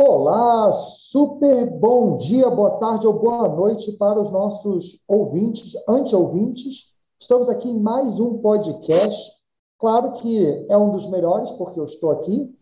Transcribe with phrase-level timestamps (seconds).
[0.00, 6.94] Olá, super bom dia, boa tarde ou boa noite para os nossos ouvintes, anti-ouvintes.
[7.18, 9.32] Estamos aqui em mais um podcast.
[9.76, 12.56] Claro que é um dos melhores, porque eu estou aqui,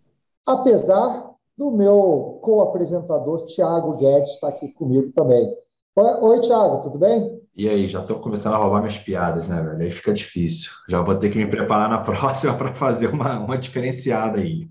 [0.47, 5.55] apesar do meu co-apresentador, Tiago Guedes, estar aqui comigo também.
[5.99, 7.41] Oi, Thiago, tudo bem?
[7.57, 9.81] E aí, já estou começando a roubar minhas piadas, né, velho?
[9.81, 10.71] Aí fica difícil.
[10.87, 14.69] Já vou ter que me preparar na próxima para fazer uma, uma diferenciada aí.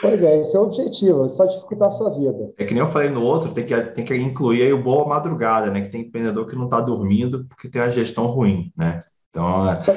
[0.00, 2.54] Pois é, esse é o objetivo, é só dificultar a sua vida.
[2.56, 5.08] É que nem eu falei no outro, tem que, tem que incluir aí o boa
[5.08, 5.80] madrugada, né?
[5.80, 9.02] Que tem empreendedor que não está dormindo porque tem uma gestão ruim, né?
[9.28, 9.68] Então.
[9.68, 9.96] É só,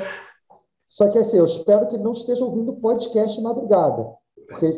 [0.89, 4.07] só que assim, eu espero que ele não esteja ouvindo podcast madrugada.
[4.53, 4.69] Porque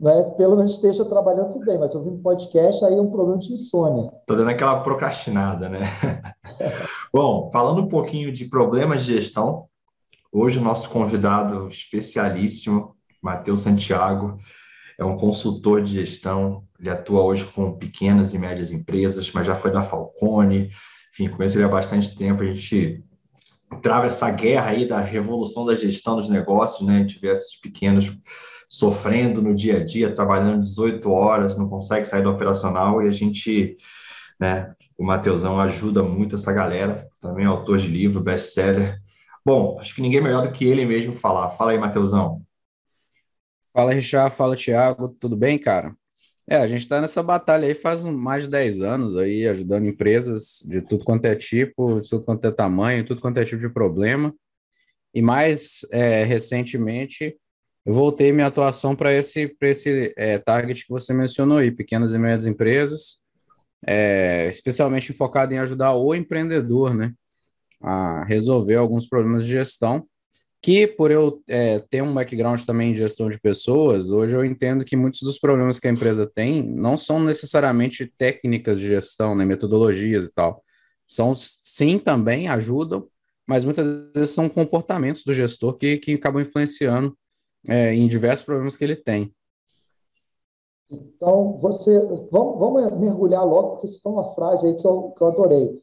[0.00, 3.52] né, pelo menos esteja trabalhando tudo bem, mas ouvindo podcast aí é um problema de
[3.52, 4.12] insônia.
[4.20, 5.80] Estou dando aquela procrastinada, né?
[7.12, 9.66] Bom, falando um pouquinho de problemas de gestão,
[10.32, 14.38] hoje o nosso convidado especialíssimo, Matheus Santiago,
[14.98, 19.56] é um consultor de gestão, ele atua hoje com pequenas e médias empresas, mas já
[19.56, 20.70] foi da Falcone,
[21.12, 23.02] enfim, conheço ele há bastante tempo, a gente
[23.80, 26.96] trava essa guerra aí da revolução da gestão dos negócios, né?
[26.96, 28.12] A gente vê esses pequenos
[28.74, 33.12] sofrendo no dia a dia, trabalhando 18 horas, não consegue sair do operacional e a
[33.12, 33.76] gente,
[34.38, 39.00] né, o Mateusão ajuda muito essa galera, também é autor de livro, best-seller.
[39.46, 41.50] Bom, acho que ninguém melhor do que ele mesmo falar.
[41.50, 42.42] Fala aí, Mateusão.
[43.72, 44.34] Fala, Richard.
[44.34, 45.08] Fala, Thiago.
[45.20, 45.94] Tudo bem, cara?
[46.48, 50.64] É, a gente está nessa batalha aí faz mais de 10 anos aí, ajudando empresas
[50.66, 53.68] de tudo quanto é tipo, de tudo quanto é tamanho, tudo quanto é tipo de
[53.68, 54.34] problema.
[55.14, 57.36] E mais é, recentemente,
[57.84, 62.14] eu voltei minha atuação para esse, pra esse é, target que você mencionou aí, pequenas
[62.14, 63.22] e médias empresas,
[63.86, 67.12] é, especialmente focado em ajudar o empreendedor, né,
[67.82, 70.06] a resolver alguns problemas de gestão,
[70.62, 74.82] que por eu é, ter um background também de gestão de pessoas, hoje eu entendo
[74.82, 79.44] que muitos dos problemas que a empresa tem não são necessariamente técnicas de gestão, né,
[79.44, 80.64] metodologias e tal,
[81.06, 83.06] são sim também ajudam,
[83.46, 87.14] mas muitas vezes são comportamentos do gestor que, que acabam influenciando
[87.68, 89.34] é, em diversos problemas que ele tem.
[90.90, 91.98] Então, você.
[92.30, 95.82] Vamos, vamos mergulhar logo, porque isso foi uma frase aí que eu, que eu adorei,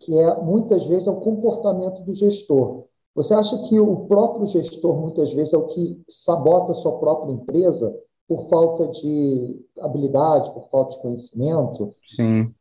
[0.00, 2.86] que é muitas vezes é o comportamento do gestor.
[3.14, 7.32] Você acha que o próprio gestor, muitas vezes, é o que sabota a sua própria
[7.32, 7.92] empresa
[8.28, 11.92] por falta de habilidade, por falta de conhecimento?
[12.04, 12.54] Sim.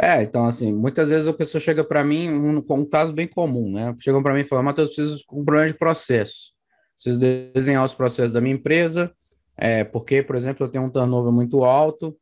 [0.00, 3.72] É, então, assim, muitas vezes a pessoa chega para mim, um, um caso bem comum,
[3.72, 3.96] né?
[3.98, 6.55] Chegam para mim e falam, Matheus, preciso de um problema de processo
[6.96, 7.20] preciso
[7.52, 9.12] desenhar os processos da minha empresa,
[9.56, 12.16] é, porque, por exemplo, eu tenho um turnover muito alto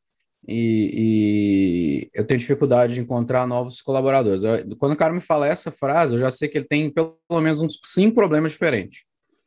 [0.47, 4.45] e, e eu tenho dificuldade de encontrar novos colaboradores.
[4.45, 7.17] Eu, quando o cara me fala essa frase, eu já sei que ele tem pelo
[7.41, 9.05] menos uns cinco problemas diferentes,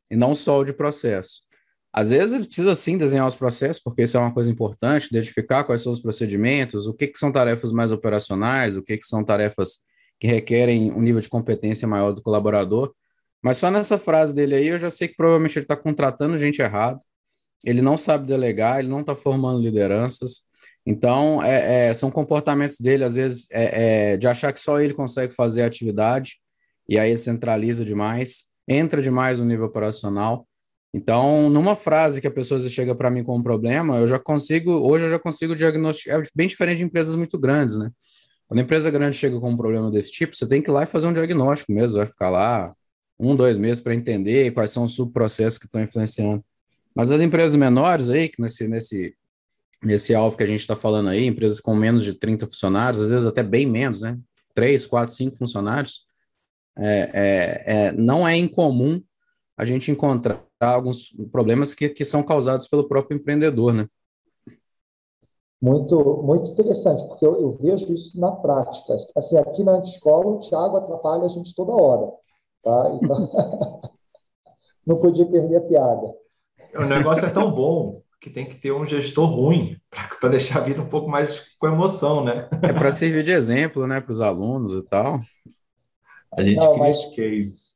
[0.09, 1.47] e não só o de processo.
[1.93, 5.63] Às vezes ele precisa sim desenhar os processos, porque isso é uma coisa importante, identificar
[5.63, 9.23] quais são os procedimentos, o que, que são tarefas mais operacionais, o que, que são
[9.23, 9.79] tarefas
[10.19, 12.93] que requerem um nível de competência maior do colaborador.
[13.41, 16.61] Mas só nessa frase dele aí, eu já sei que provavelmente ele está contratando gente
[16.61, 16.99] errada,
[17.65, 20.47] ele não sabe delegar, ele não está formando lideranças.
[20.85, 24.93] Então, é, é, são comportamentos dele, às vezes, é, é, de achar que só ele
[24.93, 26.37] consegue fazer a atividade,
[26.87, 30.47] e aí ele centraliza demais, entra demais no nível operacional.
[30.93, 34.71] Então, numa frase que a pessoa chega para mim com um problema, eu já consigo,
[34.71, 37.91] hoje eu já consigo diagnosticar, é bem diferente de empresas muito grandes, né?
[38.47, 40.83] Quando a empresa grande chega com um problema desse tipo, você tem que ir lá
[40.83, 42.73] e fazer um diagnóstico mesmo, vai ficar lá
[43.19, 46.43] um, dois meses para entender quais são os subprocessos que estão influenciando.
[46.95, 49.15] Mas as empresas menores aí, que nesse, nesse,
[49.83, 53.09] nesse alvo que a gente está falando aí, empresas com menos de 30 funcionários, às
[53.09, 54.17] vezes até bem menos, né?
[54.53, 56.07] 3, 4, 5 funcionários,
[56.77, 59.01] é, é, é, não é incomum
[59.55, 63.87] a gente encontrar alguns problemas que, que são causados pelo próprio empreendedor, né?
[65.59, 68.95] Muito, muito interessante, porque eu, eu vejo isso na prática.
[69.15, 72.11] Assim, aqui na escola, o Tiago atrapalha a gente toda hora.
[72.67, 72.99] Tá?
[73.01, 73.81] Então,
[74.85, 76.13] não podia perder a piada.
[76.75, 79.77] O negócio é tão bom que tem que ter um gestor ruim
[80.19, 82.49] para deixar a vida um pouco mais com emoção, né?
[82.61, 85.21] É para servir de exemplo, né, para os alunos e tal.
[86.37, 87.75] A gente não, cria mas, cases.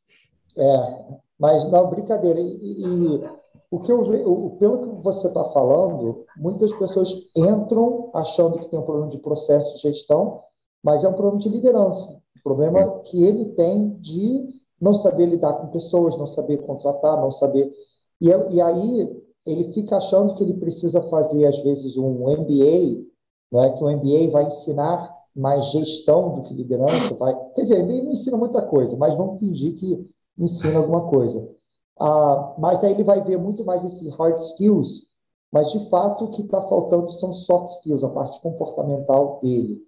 [0.58, 1.06] É,
[1.40, 2.40] mas não, brincadeira.
[2.42, 3.22] E, e
[3.70, 8.78] o que eu o, pelo que você está falando, muitas pessoas entram achando que tem
[8.78, 10.42] um problema de processo de gestão,
[10.84, 12.10] mas é um problema de liderança.
[12.38, 17.32] Um problema que ele tem de não saber lidar com pessoas, não saber contratar, não
[17.32, 17.72] saber.
[18.20, 23.06] E, e aí ele fica achando que ele precisa fazer, às vezes, um MBA,
[23.52, 27.16] né, que o MBA vai ensinar mais gestão do que liderança.
[27.16, 27.36] Vai...
[27.56, 31.48] Quer dizer, ele não ensina muita coisa, mas vamos fingir que ensina alguma coisa.
[32.00, 35.12] Ah, mas aí ele vai ver muito mais esse hard skills
[35.52, 39.86] mas de fato o que está faltando são soft skills, a parte comportamental dele.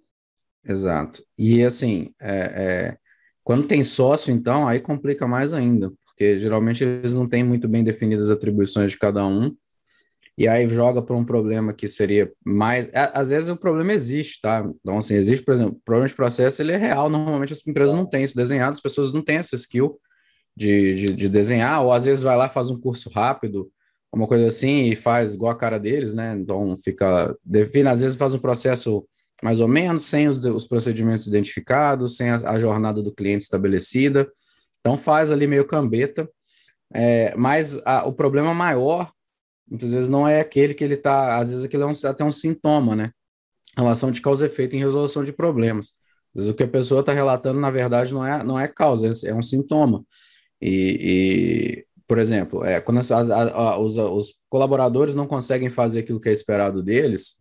[0.62, 1.24] Exato.
[1.38, 2.98] E assim, é, é,
[3.44, 7.84] quando tem sócio, então, aí complica mais ainda, porque geralmente eles não têm muito bem
[7.84, 9.54] definidas as atribuições de cada um,
[10.36, 12.90] e aí joga para um problema que seria mais.
[12.92, 14.68] Às vezes o problema existe, tá?
[14.80, 17.08] Então, assim, existe, por exemplo, problema de processo, ele é real.
[17.08, 19.96] Normalmente as empresas não têm isso desenhado, as pessoas não têm essa skill
[20.56, 23.70] de, de, de desenhar, ou às vezes vai lá, faz um curso rápido,
[24.12, 26.34] uma coisa assim, e faz igual a cara deles, né?
[26.36, 27.36] Então fica.
[27.44, 29.06] Define, às vezes faz um processo
[29.42, 34.30] mais ou menos, sem os, os procedimentos identificados, sem a, a jornada do cliente estabelecida.
[34.80, 36.28] Então faz ali meio cambeta.
[36.92, 39.12] É, mas a, o problema maior,
[39.68, 42.32] muitas vezes, não é aquele que ele está, às vezes aquilo é um, até um
[42.32, 43.10] sintoma, né?
[43.76, 45.94] Relação de causa e efeito em resolução de problemas.
[46.34, 49.10] Às vezes o que a pessoa está relatando, na verdade, não é, não é causa,
[49.26, 50.04] é um sintoma.
[50.60, 56.20] E, e por exemplo, é, quando as, a, os, os, colaboradores não conseguem fazer aquilo
[56.20, 57.40] que é esperado deles,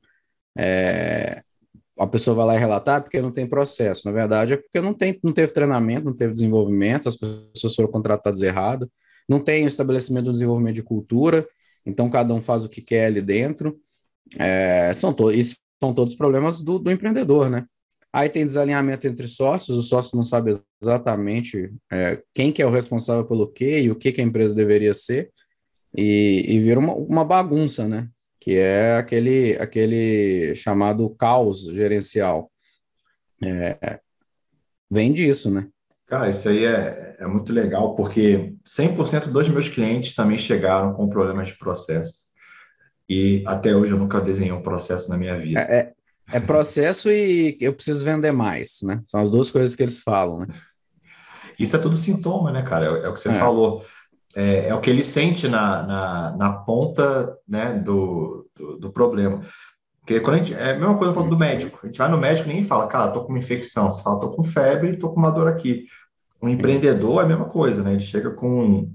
[0.57, 1.43] é,
[1.97, 4.07] a pessoa vai lá e relatar porque não tem processo.
[4.07, 7.91] Na verdade, é porque não, tem, não teve treinamento, não teve desenvolvimento, as pessoas foram
[7.91, 8.91] contratadas errado,
[9.27, 11.47] não tem o estabelecimento do desenvolvimento de cultura,
[11.85, 13.79] então cada um faz o que quer ali dentro.
[14.37, 17.65] É, são, to isso são todos problemas do, do empreendedor, né?
[18.11, 22.69] Aí tem desalinhamento entre sócios, os sócios não sabem exatamente é, quem que é o
[22.71, 25.31] responsável pelo quê e o que, que a empresa deveria ser,
[25.95, 28.07] e, e vira uma, uma bagunça, né?
[28.43, 32.51] Que é aquele, aquele chamado caos gerencial.
[33.41, 33.99] É,
[34.91, 35.67] vem disso, né?
[36.05, 41.07] Cara, isso aí é, é muito legal, porque 100% dos meus clientes também chegaram com
[41.07, 42.23] problemas de processo.
[43.07, 45.61] E até hoje eu nunca desenhei um processo na minha vida.
[45.61, 45.93] É, é
[46.31, 49.01] é processo e eu preciso vender mais, né?
[49.05, 50.47] São as duas coisas que eles falam, né?
[51.59, 52.85] Isso é tudo sintoma, né, cara?
[52.85, 53.33] É, é o que você é.
[53.33, 53.85] falou.
[54.35, 59.41] É, é, o que ele sente na, na, na ponta né, do, do, do, problema.
[59.99, 61.79] Porque quando a gente, é a mesma coisa falando do médico.
[61.83, 63.91] A gente vai no médico e nem fala, cara, tô com uma infecção.
[63.91, 65.85] Você fala, tô com febre, tô com uma dor aqui.
[66.41, 67.91] Um empreendedor é a mesma coisa, né?
[67.91, 68.91] Ele chega com,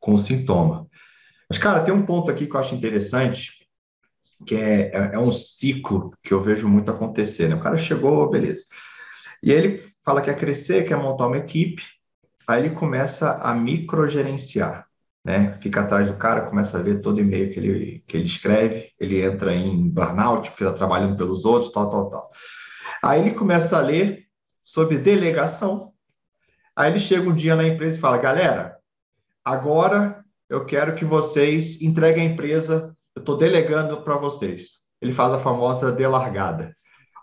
[0.00, 0.86] com um sintoma.
[1.48, 3.66] Mas, cara, tem um ponto aqui que eu acho interessante,
[4.44, 7.48] que é, é, é um ciclo que eu vejo muito acontecer.
[7.48, 7.54] Né?
[7.54, 8.64] O cara chegou, beleza.
[9.42, 11.82] E aí ele fala que quer crescer, quer montar uma equipe,
[12.46, 14.86] aí ele começa a microgerenciar,
[15.24, 15.56] né?
[15.60, 19.22] Fica atrás do cara, começa a ver todo e-mail que ele, que ele escreve, ele
[19.22, 22.30] entra em burnout, porque está trabalhando pelos outros, tal, tal, tal.
[23.02, 24.26] Aí ele começa a ler
[24.62, 25.92] sobre delegação.
[26.76, 28.76] Aí ele chega um dia na empresa e fala: galera,
[29.44, 34.82] agora eu quero que vocês entreguem a empresa eu estou delegando para vocês.
[35.00, 36.72] Ele faz a famosa delargada.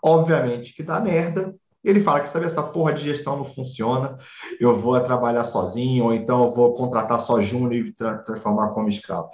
[0.02, 1.54] Obviamente que dá merda.
[1.84, 4.16] Ele fala que sabe essa porra de gestão não funciona,
[4.60, 8.88] eu vou trabalhar sozinho, ou então eu vou contratar só júnior e tra transformar como
[8.88, 9.30] escravo.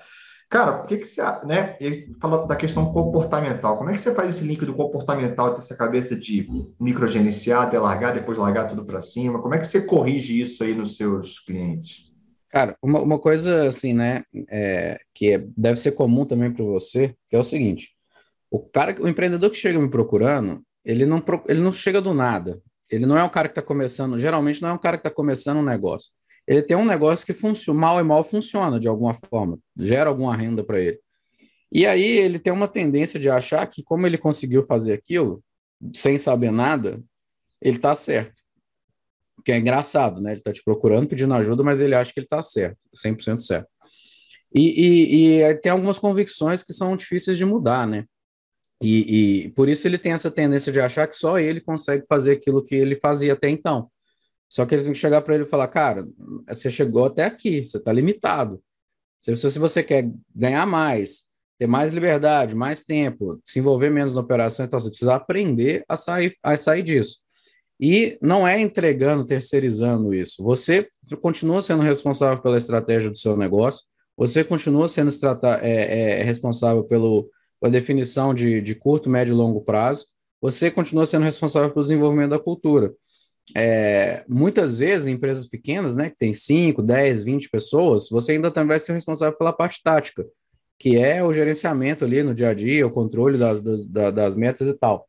[0.48, 1.20] Cara, por que, que você.
[1.44, 3.76] Né, ele fala da questão comportamental.
[3.76, 6.46] Como é que você faz esse link do comportamental, ter essa cabeça de
[6.80, 9.42] microgerenciar, delargar, depois largar tudo para cima?
[9.42, 12.08] Como é que você corrige isso aí nos seus clientes?
[12.48, 17.14] Cara, uma, uma coisa assim, né, é, que é, deve ser comum também para você,
[17.28, 17.90] que é o seguinte:
[18.50, 22.60] o cara, o empreendedor que chega me procurando, ele não, ele não chega do nada.
[22.90, 25.14] Ele não é um cara que está começando, geralmente não é um cara que está
[25.14, 26.10] começando um negócio.
[26.46, 30.34] Ele tem um negócio que funciona, mal e mal funciona de alguma forma, gera alguma
[30.34, 30.98] renda para ele.
[31.70, 35.44] E aí ele tem uma tendência de achar que, como ele conseguiu fazer aquilo,
[35.94, 37.02] sem saber nada,
[37.60, 38.38] ele está certo
[39.48, 40.32] que é engraçado, né?
[40.32, 43.66] Ele está te procurando, pedindo ajuda, mas ele acha que ele está certo, 100% certo.
[44.54, 48.04] E, e, e, tem algumas convicções que são difíceis de mudar, né?
[48.80, 52.32] E, e, por isso ele tem essa tendência de achar que só ele consegue fazer
[52.32, 53.90] aquilo que ele fazia até então.
[54.48, 56.04] Só que eles têm que chegar para ele e falar, cara,
[56.46, 58.62] você chegou até aqui, você está limitado.
[59.20, 61.24] Se, se você quer ganhar mais,
[61.58, 65.96] ter mais liberdade, mais tempo, se envolver menos na operação, então você precisa aprender a
[65.96, 67.18] sair, a sair disso.
[67.80, 70.42] E não é entregando, terceirizando isso.
[70.42, 70.88] Você
[71.20, 73.84] continua sendo responsável pela estratégia do seu negócio,
[74.16, 75.10] você continua sendo
[75.62, 77.28] é, é, responsável pelo,
[77.60, 80.06] pela definição de, de curto, médio e longo prazo,
[80.40, 82.92] você continua sendo responsável pelo desenvolvimento da cultura.
[83.56, 88.50] É, muitas vezes, em empresas pequenas, né, que tem 5, 10, 20 pessoas, você ainda
[88.50, 90.24] também vai ser responsável pela parte tática,
[90.78, 94.68] que é o gerenciamento ali no dia a dia, o controle das, das, das metas
[94.68, 95.06] e tal.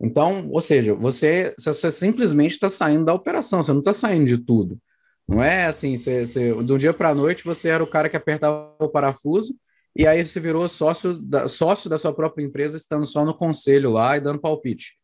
[0.00, 4.38] Então, ou seja, você, você simplesmente está saindo da operação, você não está saindo de
[4.38, 4.78] tudo.
[5.26, 8.16] Não é assim, você, você, do dia para a noite você era o cara que
[8.16, 9.54] apertava o parafuso
[9.98, 13.90] e aí você virou sócio da, sócio da sua própria empresa, estando só no conselho
[13.90, 14.96] lá e dando palpite.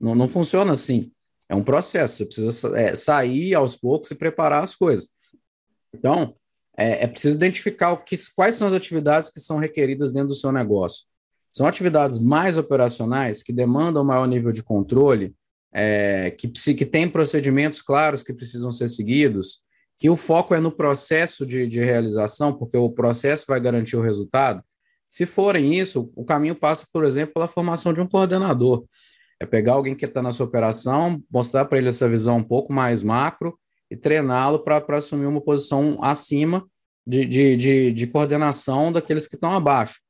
[0.00, 1.12] Não, não funciona assim.
[1.50, 5.08] É um processo, você precisa é, sair aos poucos e preparar as coisas.
[5.94, 6.34] Então,
[6.78, 10.50] é, é preciso identificar que, quais são as atividades que são requeridas dentro do seu
[10.50, 11.04] negócio.
[11.52, 15.34] São atividades mais operacionais que demandam maior nível de controle,
[15.72, 19.64] é, que, que têm procedimentos claros que precisam ser seguidos,
[19.98, 24.02] que o foco é no processo de, de realização, porque o processo vai garantir o
[24.02, 24.62] resultado.
[25.08, 28.84] Se forem isso, o caminho passa, por exemplo, pela formação de um coordenador.
[29.40, 32.72] É pegar alguém que está na sua operação, mostrar para ele essa visão um pouco
[32.72, 33.58] mais macro
[33.90, 36.64] e treiná-lo para assumir uma posição acima
[37.06, 40.00] de, de, de, de coordenação daqueles que estão abaixo.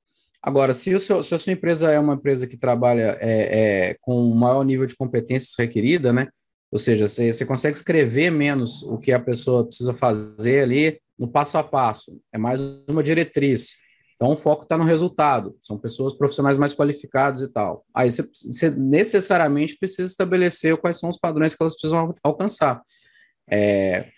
[0.43, 3.97] Agora, se, o seu, se a sua empresa é uma empresa que trabalha é, é,
[4.01, 6.29] com um maior nível de competências requerida, né?
[6.71, 11.27] Ou seja, você, você consegue escrever menos o que a pessoa precisa fazer ali no
[11.27, 13.77] passo a passo, é mais uma diretriz.
[14.15, 17.85] Então, o foco está no resultado, são pessoas profissionais mais qualificadas e tal.
[17.95, 22.83] Aí você, você, necessariamente precisa estabelecer quais são os padrões que elas precisam alcançar.
[23.49, 24.09] É,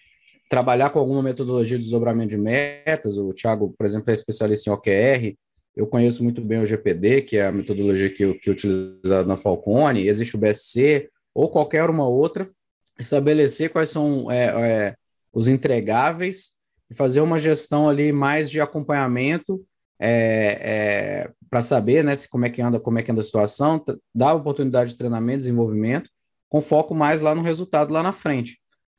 [0.49, 4.73] trabalhar com alguma metodologia de desdobramento de metas, o Thiago, por exemplo, é especialista em
[4.73, 5.37] OKR,
[5.77, 9.37] eu conheço muito bem o GPD, que é a metodologia que, que é utilizada na
[9.37, 11.09] Falcone, existe o BSC,
[11.41, 12.51] ou qualquer uma outra,
[12.99, 14.95] estabelecer quais são é, é,
[15.33, 16.51] os entregáveis
[16.91, 19.65] e fazer uma gestão ali mais de acompanhamento
[19.99, 23.25] é, é para saber né, se, como, é que anda, como é que anda a
[23.25, 23.83] situação,
[24.15, 26.11] dar oportunidade de treinamento, desenvolvimento,
[26.47, 28.59] com foco mais lá no resultado lá na frente.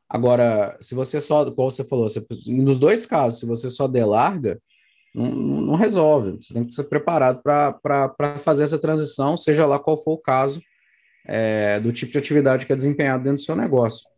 [0.10, 4.60] Agora, se você só, como você falou, você, nos dois casos, se você só delarga,
[5.14, 6.38] não, não resolve.
[6.42, 10.60] Você tem que ser preparado para fazer essa transição, seja lá qual for o caso
[11.26, 14.10] é, do tipo de atividade que é desempenhado dentro do seu negócio.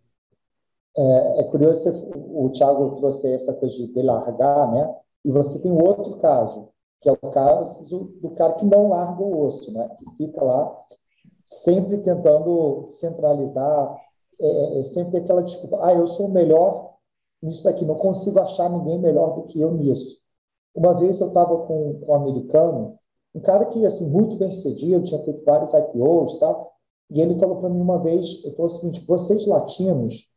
[0.96, 4.96] É, é curioso, o Thiago trouxe essa coisa de delargar, né?
[5.26, 6.70] E você tem outro caso,
[7.02, 7.84] que é o caso
[8.22, 9.90] do cara que não larga o osso, né?
[9.98, 10.84] Que fica lá
[11.50, 13.98] sempre tentando centralizar,
[14.40, 16.94] é, é, sempre tem aquela desculpa, ah, eu sou o melhor
[17.42, 20.18] nisso daqui, não consigo achar ninguém melhor do que eu nisso.
[20.74, 22.98] Uma vez eu estava com, com um americano,
[23.36, 26.73] um cara que, assim, muito bem sucedido, tinha feito vários IPOs e tal,
[27.10, 30.30] e ele falou para mim uma vez, ele falou o seguinte, vocês latinos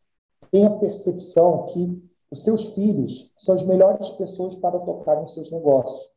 [0.50, 5.50] têm a percepção que os seus filhos são as melhores pessoas para tocarem os seus
[5.50, 6.10] negócios.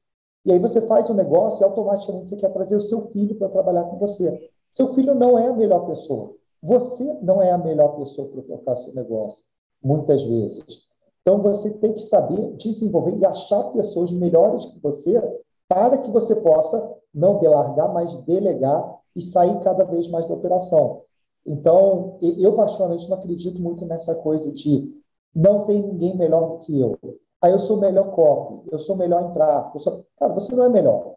[0.45, 3.49] E aí você faz um negócio e automaticamente você quer trazer o seu filho para
[3.49, 4.49] trabalhar com você.
[4.71, 6.35] Seu filho não é a melhor pessoa.
[6.61, 9.45] Você não é a melhor pessoa para tocar seu negócio,
[9.81, 10.89] muitas vezes.
[11.21, 15.21] Então você tem que saber desenvolver e achar pessoas melhores que você
[15.67, 21.03] para que você possa não delargar, mas delegar e sair cada vez mais da operação.
[21.45, 24.93] Então, eu particularmente não acredito muito nessa coisa de
[25.33, 26.97] não tem ninguém melhor do que eu.
[27.41, 29.79] Aí eu sou melhor copy, eu sou melhor em tráfego.
[29.79, 30.05] Sou...
[30.17, 31.15] Cara, você não é melhor.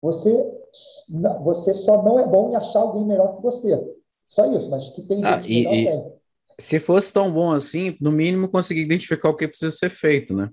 [0.00, 0.60] Você,
[1.42, 3.96] você só não é bom em achar alguém melhor que você.
[4.28, 6.12] Só isso, mas que tem ah, e, e tem.
[6.58, 10.50] Se fosse tão bom assim, no mínimo conseguir identificar o que precisa ser feito, né?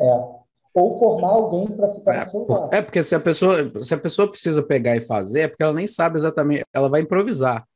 [0.00, 0.45] É.
[0.76, 2.68] Ou formar alguém para ficar é, no seu.
[2.70, 5.72] É, porque se a, pessoa, se a pessoa precisa pegar e fazer, é porque ela
[5.72, 7.66] nem sabe exatamente, ela vai improvisar.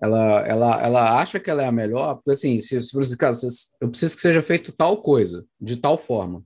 [0.00, 3.34] Ela, ela, ela acha que ela é a melhor, porque assim, se, se você, cara,
[3.80, 6.42] eu preciso que seja feito tal coisa, de tal forma.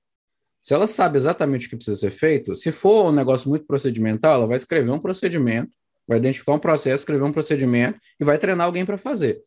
[0.61, 4.35] Se ela sabe exatamente o que precisa ser feito, se for um negócio muito procedimental,
[4.35, 5.71] ela vai escrever um procedimento
[6.07, 9.43] vai identificar um processo, escrever um procedimento e vai treinar alguém para fazer.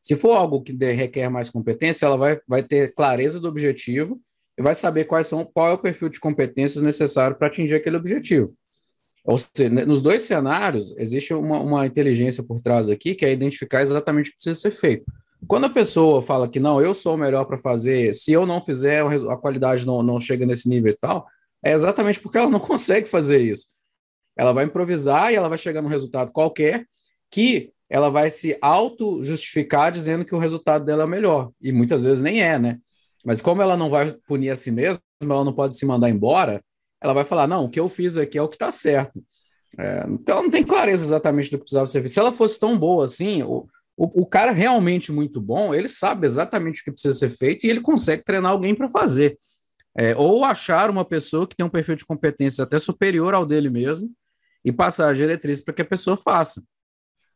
[0.00, 4.20] Se for algo que requer mais competência, ela vai, vai ter clareza do objetivo
[4.58, 7.96] e vai saber quais são, qual é o perfil de competências necessário para atingir aquele
[7.96, 8.48] objetivo.
[9.24, 13.82] Ou seja, nos dois cenários, existe uma, uma inteligência por trás aqui que é identificar
[13.82, 15.04] exatamente o que precisa ser feito.
[15.46, 18.60] Quando a pessoa fala que não, eu sou o melhor para fazer, se eu não
[18.60, 21.26] fizer, a qualidade não, não chega nesse nível e tal,
[21.62, 23.68] é exatamente porque ela não consegue fazer isso.
[24.36, 26.86] Ela vai improvisar e ela vai chegar num resultado qualquer
[27.30, 31.50] que ela vai se auto-justificar dizendo que o resultado dela é melhor.
[31.60, 32.78] E muitas vezes nem é, né?
[33.24, 36.62] Mas como ela não vai punir a si mesma, ela não pode se mandar embora,
[37.00, 39.22] ela vai falar: não, o que eu fiz aqui é o que está certo.
[39.78, 42.12] É, então não tem clareza exatamente do que precisava ser feito.
[42.12, 46.26] Se ela fosse tão boa assim, o, o, o, cara realmente muito bom, ele sabe
[46.26, 49.36] exatamente o que precisa ser feito e ele consegue treinar alguém para fazer.
[49.96, 53.68] É, ou achar uma pessoa que tem um perfil de competência até superior ao dele
[53.68, 54.10] mesmo
[54.64, 56.62] e passar a diretriz para que a pessoa faça.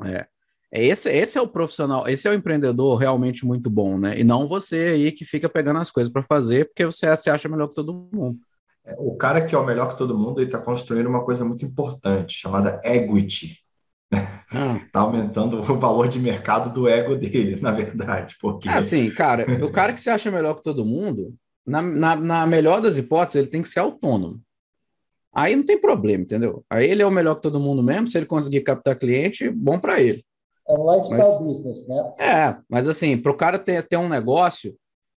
[0.04, 0.26] É.
[0.72, 0.84] é.
[0.84, 4.18] Esse, esse é o profissional, esse é o empreendedor realmente muito bom, né?
[4.18, 7.48] E não você aí que fica pegando as coisas para fazer porque você se acha
[7.48, 8.38] melhor que todo mundo.
[8.84, 11.44] É, o cara que é o melhor que todo mundo, ele está construindo uma coisa
[11.44, 13.58] muito importante, chamada equity.
[14.10, 14.80] Está ah.
[14.92, 18.36] Tá aumentando o valor de mercado do ego dele, na verdade.
[18.40, 18.68] Porque...
[18.68, 21.34] É assim, cara, o cara que se acha melhor que todo mundo,
[21.66, 24.40] na, na, na melhor das hipóteses, ele tem que ser autônomo.
[25.34, 26.62] Aí não tem problema, entendeu?
[26.68, 29.78] Aí ele é o melhor que todo mundo mesmo, se ele conseguir captar cliente, bom
[29.78, 30.22] para ele.
[30.72, 32.12] É um lifestyle mas, business, né?
[32.18, 34.74] É, mas assim, para o cara ter, ter um negócio,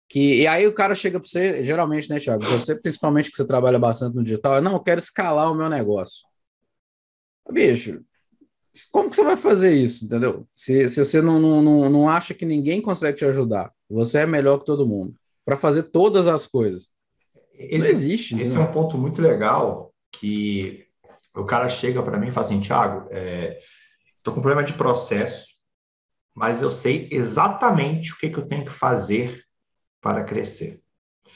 [0.07, 2.43] Que, e aí o cara chega para você, geralmente, né, Thiago?
[2.45, 5.69] Você, principalmente que você trabalha bastante no digital, é, não, eu quero escalar o meu
[5.69, 6.27] negócio.
[7.49, 8.01] Bicho,
[8.91, 10.45] como que você vai fazer isso, entendeu?
[10.53, 14.59] Se, se você não, não, não acha que ninguém consegue te ajudar, você é melhor
[14.59, 16.93] que todo mundo para fazer todas as coisas.
[17.53, 18.39] Ele, não existe.
[18.39, 20.85] Esse é um ponto muito legal que
[21.35, 23.07] o cara chega para mim e fala assim, Thiago,
[24.25, 25.45] estou com problema de processo,
[26.33, 29.43] mas eu sei exatamente o que, que eu tenho que fazer
[30.01, 30.81] para crescer.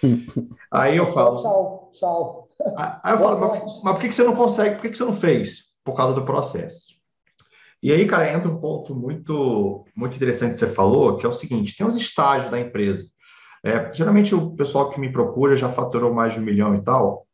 [0.74, 1.42] Aí eu falo.
[1.42, 2.50] Tchau, tchau.
[3.04, 4.76] Aí eu falo, mas, mas, por que, que você não consegue?
[4.76, 5.70] Por que, que você não fez?
[5.84, 7.00] Por causa do processo.
[7.82, 11.34] E aí, cara, entra um ponto muito, muito interessante que você falou, que é o
[11.34, 13.10] seguinte: tem os estágios da empresa.
[13.64, 17.26] É, geralmente o pessoal que me procura já faturou mais de um milhão e tal.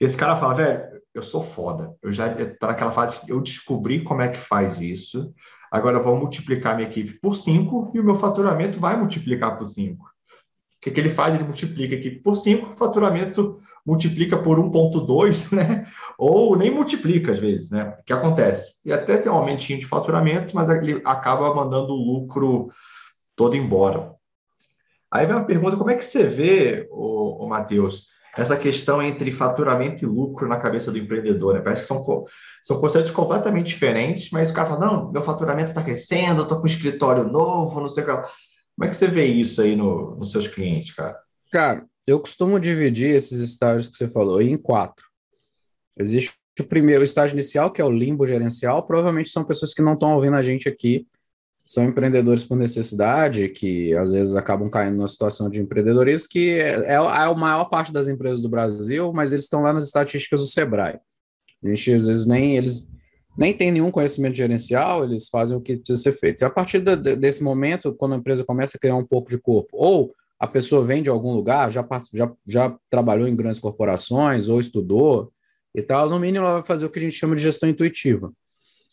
[0.00, 1.94] Esse cara fala, velho, eu sou foda.
[2.02, 5.32] Eu já estou naquela fase, eu descobri como é que faz isso.
[5.70, 9.64] Agora eu vou multiplicar minha equipe por cinco e o meu faturamento vai multiplicar por
[9.64, 10.04] cinco.
[10.06, 11.34] O que, que ele faz?
[11.34, 15.86] Ele multiplica a equipe por cinco, o faturamento multiplica por 1,2, né?
[16.18, 17.96] Ou nem multiplica às vezes, né?
[18.00, 18.74] O que acontece?
[18.84, 22.68] E até tem um aumentinho de faturamento, mas ele acaba mandando o lucro
[23.36, 24.12] todo embora.
[25.10, 29.30] Aí vem uma pergunta: como é que você vê, o, o Matheus, essa questão entre
[29.30, 31.54] faturamento e lucro na cabeça do empreendedor?
[31.54, 31.60] Né?
[31.60, 32.24] Parece que são,
[32.62, 36.58] são conceitos completamente diferentes, mas o cara fala: não, meu faturamento está crescendo, eu estou
[36.58, 38.12] com um escritório novo, não sei o que.
[38.12, 41.18] Como é que você vê isso aí no, nos seus clientes, cara?
[41.50, 45.04] Cara, eu costumo dividir esses estágios que você falou em quatro.
[45.98, 49.92] Existe o primeiro estágio inicial, que é o limbo gerencial, provavelmente são pessoas que não
[49.92, 51.06] estão ouvindo a gente aqui
[51.64, 56.70] são empreendedores por necessidade, que às vezes acabam caindo numa situação de empreendedorismo, que é,
[56.84, 60.40] é, é a maior parte das empresas do Brasil, mas eles estão lá nas estatísticas
[60.40, 60.98] do Sebrae.
[61.64, 62.88] A gente, às vezes, nem eles
[63.36, 66.42] nem tem nenhum conhecimento gerencial, eles fazem o que precisa ser feito.
[66.42, 69.38] E a partir de, desse momento, quando a empresa começa a criar um pouco de
[69.38, 74.48] corpo, ou a pessoa vem de algum lugar, já, já, já trabalhou em grandes corporações,
[74.48, 75.32] ou estudou
[75.74, 78.26] e tal, no mínimo ela vai fazer o que a gente chama de gestão intuitiva.
[78.26, 78.34] Ou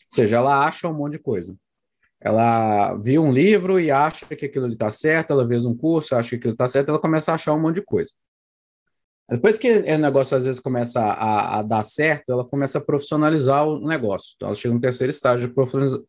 [0.08, 1.54] seja, ela acha um monte de coisa.
[2.20, 6.30] Ela viu um livro e acha que aquilo está certo, ela vê um curso, acha
[6.30, 8.10] que aquilo está certo, ela começa a achar um monte de coisa.
[9.30, 13.64] Depois que o negócio às vezes começa a, a, dar certo, ela começa a profissionalizar
[13.64, 14.32] o negócio.
[14.34, 15.54] Então, ela chega no terceiro estágio de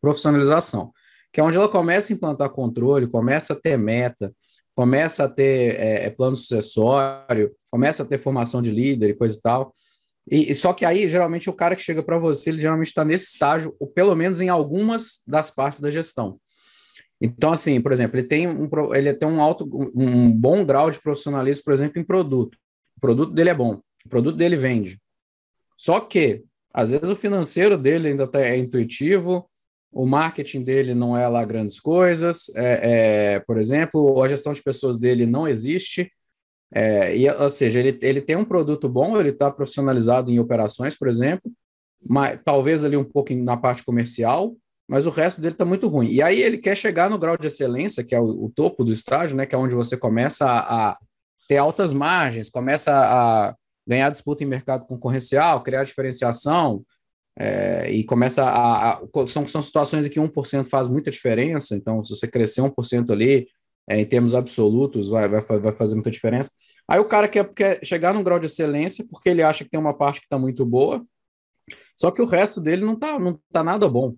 [0.00, 0.92] profissionalização,
[1.32, 4.34] que é onde ela começa a implantar controle, começa a ter meta,
[4.74, 9.38] começa a ter é, é plano sucessório, começa a ter formação de líder e coisa
[9.38, 9.72] e tal.
[10.30, 13.26] E, só que aí, geralmente, o cara que chega para você, ele geralmente está nesse
[13.26, 16.38] estágio, ou pelo menos em algumas das partes da gestão.
[17.20, 21.00] Então, assim, por exemplo, ele tem um, ele tem um alto, um bom grau de
[21.00, 22.56] profissionalismo, por exemplo, em produto.
[22.96, 25.00] O produto dele é bom, o produto dele vende.
[25.76, 29.48] Só que, às vezes, o financeiro dele ainda tá, é intuitivo,
[29.92, 34.62] o marketing dele não é lá grandes coisas, é, é, por exemplo, a gestão de
[34.62, 36.10] pessoas dele não existe,
[36.72, 40.96] é, e, ou seja, ele, ele tem um produto bom, ele está profissionalizado em operações,
[40.96, 41.50] por exemplo,
[42.04, 44.54] mas, talvez ali um pouco na parte comercial,
[44.88, 46.08] mas o resto dele está muito ruim.
[46.08, 48.92] E aí ele quer chegar no grau de excelência, que é o, o topo do
[48.92, 50.98] estágio, né, que é onde você começa a, a,
[51.46, 53.54] ter altas margens, começa a
[53.86, 56.82] ganhar disputa em mercado concorrencial, criar diferenciação,
[57.38, 62.02] é, e começa a, a, são, são situações em que 1% faz muita diferença, então
[62.04, 63.48] se você crescer 1% ali,
[63.88, 66.50] é, em termos absolutos, vai, vai, vai fazer muita diferença.
[66.86, 69.80] Aí o cara quer, quer chegar num grau de excelência porque ele acha que tem
[69.80, 71.04] uma parte que está muito boa,
[71.96, 74.14] só que o resto dele não está não tá nada bom.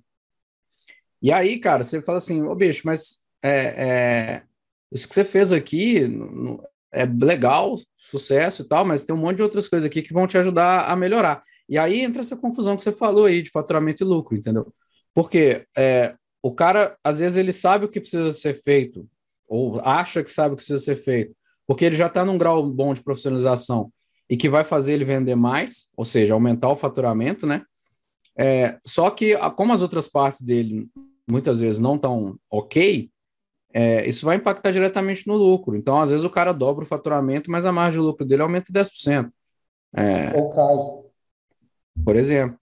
[1.20, 4.42] E aí, cara, você fala assim, ô bicho, mas é, é,
[4.92, 6.02] isso que você fez aqui
[6.92, 10.26] é legal, sucesso e tal, mas tem um monte de outras coisas aqui que vão
[10.26, 11.42] te ajudar a melhorar.
[11.68, 14.72] E aí entra essa confusão que você falou aí de faturamento e lucro, entendeu?
[15.14, 19.08] Porque é, o cara, às vezes, ele sabe o que precisa ser feito,
[19.54, 21.34] ou acha que sabe o que precisa ser feito,
[21.66, 23.92] porque ele já está num grau bom de profissionalização
[24.28, 27.64] e que vai fazer ele vender mais, ou seja, aumentar o faturamento, né?
[28.36, 30.88] É, só que, como as outras partes dele
[31.30, 33.08] muitas vezes não estão ok,
[33.72, 35.76] é, isso vai impactar diretamente no lucro.
[35.76, 38.72] Então, às vezes, o cara dobra o faturamento, mas a margem de lucro dele aumenta
[38.72, 39.30] 10%.
[39.96, 41.04] É, ou cai.
[42.04, 42.58] Por exemplo.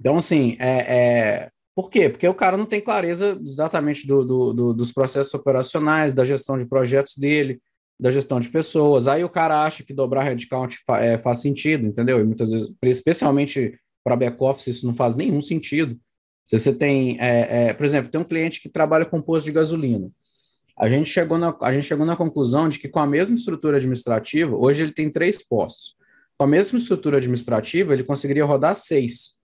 [0.00, 0.96] Então, assim, é,
[1.44, 2.08] é por quê?
[2.08, 6.58] Porque o cara não tem clareza exatamente do, do, do, dos processos operacionais, da gestão
[6.58, 7.62] de projetos dele,
[8.00, 9.06] da gestão de pessoas.
[9.06, 12.18] Aí o cara acha que dobrar headcount fa é, faz sentido, entendeu?
[12.18, 15.96] E muitas vezes, especialmente para back-office, isso não faz nenhum sentido.
[16.48, 19.52] Se você tem, é, é, por exemplo, tem um cliente que trabalha com posto de
[19.52, 20.10] gasolina.
[20.76, 23.76] A gente, chegou na, a gente chegou na conclusão de que com a mesma estrutura
[23.76, 25.94] administrativa, hoje ele tem três postos.
[26.36, 29.37] Com a mesma estrutura administrativa, ele conseguiria rodar seis.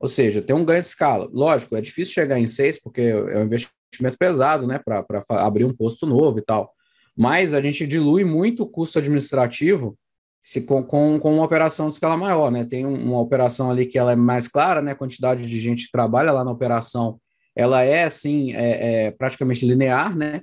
[0.00, 1.28] Ou seja, tem um ganho de escala.
[1.32, 5.74] Lógico, é difícil chegar em seis, porque é um investimento pesado, né, para abrir um
[5.74, 6.72] posto novo e tal.
[7.16, 9.98] mas a gente dilui muito o custo administrativo
[10.42, 12.64] se com, com, com uma operação de escala maior, né?
[12.64, 14.92] Tem uma operação ali que ela é mais clara, né?
[14.92, 17.20] A quantidade de gente que trabalha lá na operação,
[17.54, 20.40] ela é assim, é, é praticamente linear, né?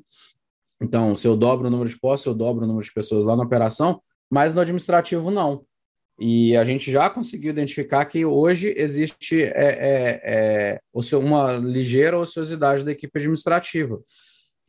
[0.80, 3.36] Então, se eu dobro o número de postos, eu dobro o número de pessoas lá
[3.36, 5.64] na operação, mas no administrativo não.
[6.18, 12.86] E a gente já conseguiu identificar que hoje existe é, é, é, uma ligeira ociosidade
[12.86, 14.00] da equipe administrativa.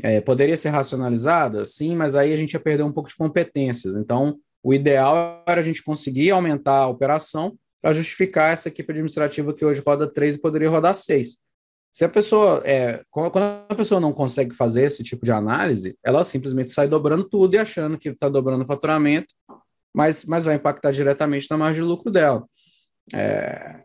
[0.02, 1.64] É, poderia ser racionalizada?
[1.64, 3.94] Sim, mas aí a gente ia perder um pouco de competências.
[3.94, 9.54] Então, o ideal era a gente conseguir aumentar a operação para justificar essa equipe administrativa
[9.54, 11.46] que hoje roda três e poderia rodar seis.
[11.92, 16.24] Se a pessoa, é, quando a pessoa não consegue fazer esse tipo de análise, ela
[16.24, 19.32] simplesmente sai dobrando tudo e achando que está dobrando o faturamento
[19.96, 22.46] mas, mas vai impactar diretamente na margem de lucro dela.
[23.14, 23.80] É,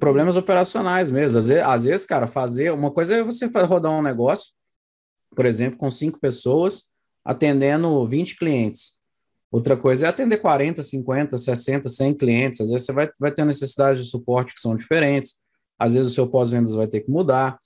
[0.00, 1.38] problemas operacionais mesmo.
[1.38, 4.54] Às vezes, às vezes, cara, fazer uma coisa é você rodar um negócio,
[5.36, 6.90] por exemplo, com cinco pessoas,
[7.24, 8.98] atendendo 20 clientes.
[9.52, 12.60] Outra coisa é atender 40, 50, 60, 100 clientes.
[12.60, 15.34] Às vezes você vai, vai ter necessidades de suporte que são diferentes.
[15.78, 17.56] Às vezes o seu pós-vendas vai ter que mudar.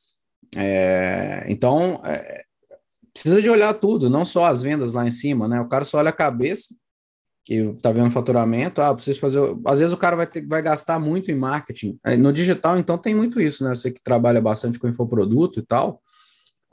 [0.54, 2.44] É, então, é,
[3.10, 5.62] precisa de olhar tudo, não só as vendas lá em cima, né?
[5.62, 6.66] O cara só olha a cabeça
[7.46, 9.38] que tá vendo faturamento, ah, preciso fazer.
[9.64, 11.96] Às vezes o cara vai, ter, vai gastar muito em marketing.
[12.04, 13.72] É, no digital, então, tem muito isso, né?
[13.72, 16.02] Você que trabalha bastante com infoproduto e tal.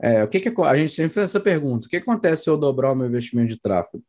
[0.02, 2.58] É, o que, que a gente sempre faz essa pergunta: o que acontece se eu
[2.58, 4.02] dobrar o meu investimento de tráfego?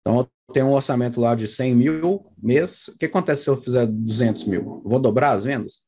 [0.00, 2.88] Então, eu tenho um orçamento lá de 100 mil mês.
[2.88, 4.80] O que acontece se eu fizer 200 mil?
[4.82, 5.82] vou dobrar as vendas?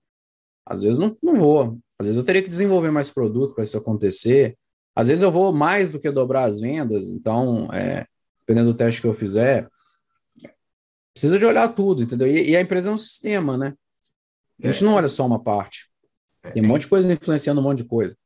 [0.67, 1.79] Às vezes não, não vou.
[1.99, 4.59] Às vezes eu teria que desenvolver mais produto para isso acontecer.
[4.95, 7.09] Às vezes eu vou mais do que dobrar as vendas.
[7.09, 8.07] Então, é,
[8.41, 9.67] dependendo do teste que eu fizer,
[11.13, 12.27] Precisa de olhar tudo, entendeu?
[12.27, 13.75] E, e a empresa é um sistema, né?
[14.63, 14.87] A gente é.
[14.87, 15.91] não olha só uma parte.
[16.53, 18.17] Tem um monte de coisa influenciando um monte de coisa.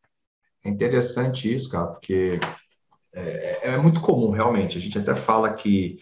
[0.64, 2.40] É interessante isso, cara, porque
[3.14, 4.76] é, é, muito comum, realmente.
[4.76, 5.98] A gente até fala que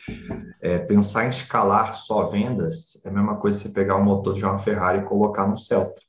[0.60, 4.34] é, pensar em escalar só vendas é a mesma coisa que você pegar o motor
[4.34, 6.02] de uma Ferrari e colocar no Celta.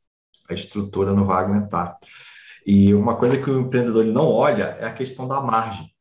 [0.50, 1.98] A estrutura não vai aguentar.
[2.66, 5.92] E uma coisa que o empreendedor não olha é a questão da margem.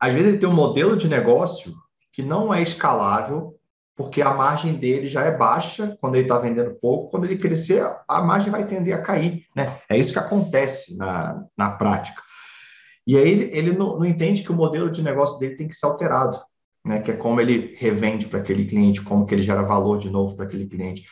[0.00, 1.72] Às vezes ele tem um modelo de negócio
[2.12, 3.51] que não é escalável
[3.96, 7.84] porque a margem dele já é baixa quando ele está vendendo pouco, quando ele crescer,
[8.08, 9.44] a margem vai tender a cair.
[9.54, 9.78] Né?
[9.88, 12.22] É isso que acontece na, na prática.
[13.06, 15.74] E aí ele, ele não, não, entende que o modelo de negócio dele tem que
[15.74, 16.40] ser alterado,
[16.86, 17.00] né?
[17.00, 20.36] que é como ele revende para aquele cliente, como que ele gera valor de novo
[20.36, 21.04] para aquele cliente.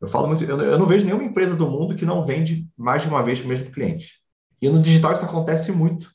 [0.00, 3.02] Eu falo muito, eu, eu não vejo nenhuma empresa do mundo que não vende mais
[3.02, 4.12] de uma vez para o mesmo cliente.
[4.60, 6.10] E no digital isso acontece muito.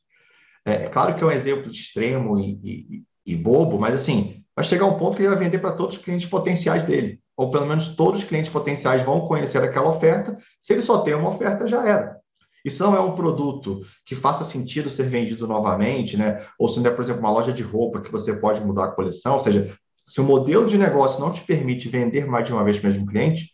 [0.66, 4.64] É, é claro que é um exemplo extremo e, e, e bobo, mas assim, vai
[4.64, 7.20] chegar um ponto que ele vai vender para todos os clientes potenciais dele.
[7.36, 10.38] Ou pelo menos todos os clientes potenciais vão conhecer aquela oferta.
[10.62, 12.18] Se ele só tem uma oferta, já era.
[12.64, 16.46] Isso não é um produto que faça sentido ser vendido novamente, né?
[16.58, 18.92] Ou se não é, por exemplo, uma loja de roupa que você pode mudar a
[18.92, 19.34] coleção.
[19.34, 22.80] Ou seja, se o modelo de negócio não te permite vender mais de uma vez
[22.80, 23.52] para o mesmo cliente,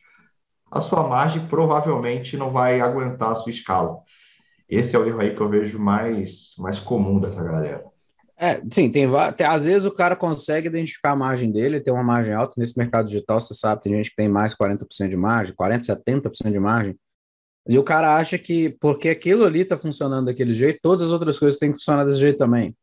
[0.72, 3.98] a sua margem provavelmente não vai aguentar a sua escala.
[4.68, 7.84] Esse é o erro aí que eu vejo mais, mais comum dessa galera.
[8.41, 12.04] É, sim, tem, tem, às vezes o cara consegue identificar a margem dele, tem uma
[12.04, 15.54] margem alta nesse mercado digital, você sabe, tem gente que tem mais 40% de margem,
[15.54, 16.97] 40, 70% de margem.
[17.67, 21.38] E o cara acha que porque aquilo ali está funcionando daquele jeito, todas as outras
[21.38, 22.73] coisas têm que funcionar desse jeito também.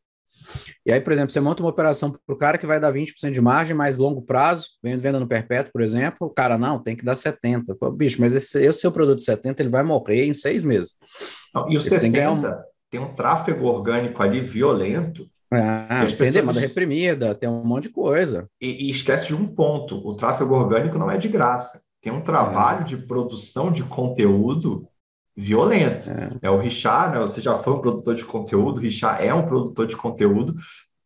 [0.85, 3.33] E aí, por exemplo, você monta uma operação para o cara que vai dar 20%
[3.33, 7.05] de margem, mais longo prazo, venda no perpétuo, por exemplo, o cara, não, tem que
[7.05, 7.77] dar 70%.
[7.79, 10.93] Falo, Bicho, mas esse, esse seu produto de 70%, ele vai morrer em seis meses.
[11.55, 12.63] Não, e o 70% um...
[12.91, 16.33] tem um tráfego orgânico ali violento, ah, tem pessoas...
[16.33, 18.49] demanda reprimida, tem um monte de coisa.
[18.61, 21.81] E, e, esquece de um ponto: o tráfego orgânico não é de graça.
[22.01, 22.85] Tem um trabalho é.
[22.85, 24.89] de produção de conteúdo
[25.37, 26.11] violento.
[26.11, 26.31] É.
[26.43, 27.23] é o Richard, né?
[27.23, 30.55] Você já foi um produtor de conteúdo, o Richard é um produtor de conteúdo.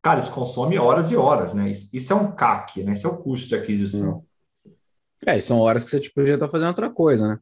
[0.02, 1.70] Cara, isso consome horas e horas, né?
[1.70, 2.94] Isso, é um CAC, né?
[2.94, 4.24] Isso é o custo de aquisição.
[5.26, 7.38] É, e são horas que você tipo, podia estar fazendo outra coisa, né?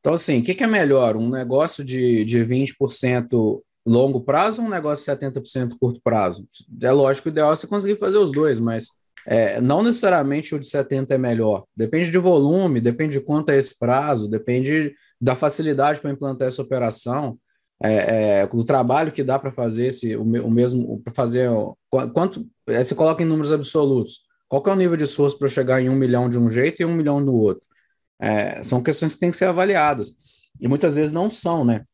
[0.00, 1.16] Então, assim, o que, que é melhor?
[1.16, 6.46] Um negócio de, de 20% longo prazo ou um negócio de 70% curto prazo?
[6.80, 8.86] É lógico, o ideal é você conseguir fazer os dois, mas
[9.26, 11.64] é, não necessariamente o de 70% é melhor.
[11.76, 16.62] Depende de volume, depende de quanto é esse prazo, depende da facilidade para implantar essa
[16.62, 17.38] operação,
[17.82, 21.50] é, é, do trabalho que dá para fazer esse, o, o mesmo, para fazer,
[22.14, 25.80] quanto, é, você coloca em números absolutos, qual é o nível de esforço para chegar
[25.80, 27.64] em um milhão de um jeito e um milhão do outro?
[28.20, 30.12] É, são questões que têm que ser avaliadas.
[30.60, 31.84] E muitas vezes não são, né?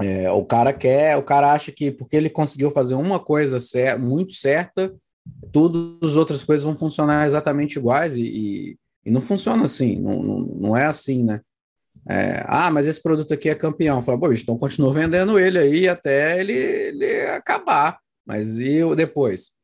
[0.00, 3.98] É, o cara quer, o cara acha que porque ele conseguiu fazer uma coisa cer
[3.98, 4.94] muito certa,
[5.52, 10.22] todas as outras coisas vão funcionar exatamente iguais e, e, e não funciona assim, não,
[10.22, 11.40] não, não é assim, né?
[12.08, 14.00] É, ah, mas esse produto aqui é campeão.
[14.02, 17.98] Fala, pô, então continua vendendo ele aí até ele, ele acabar.
[18.24, 19.58] Mas e depois?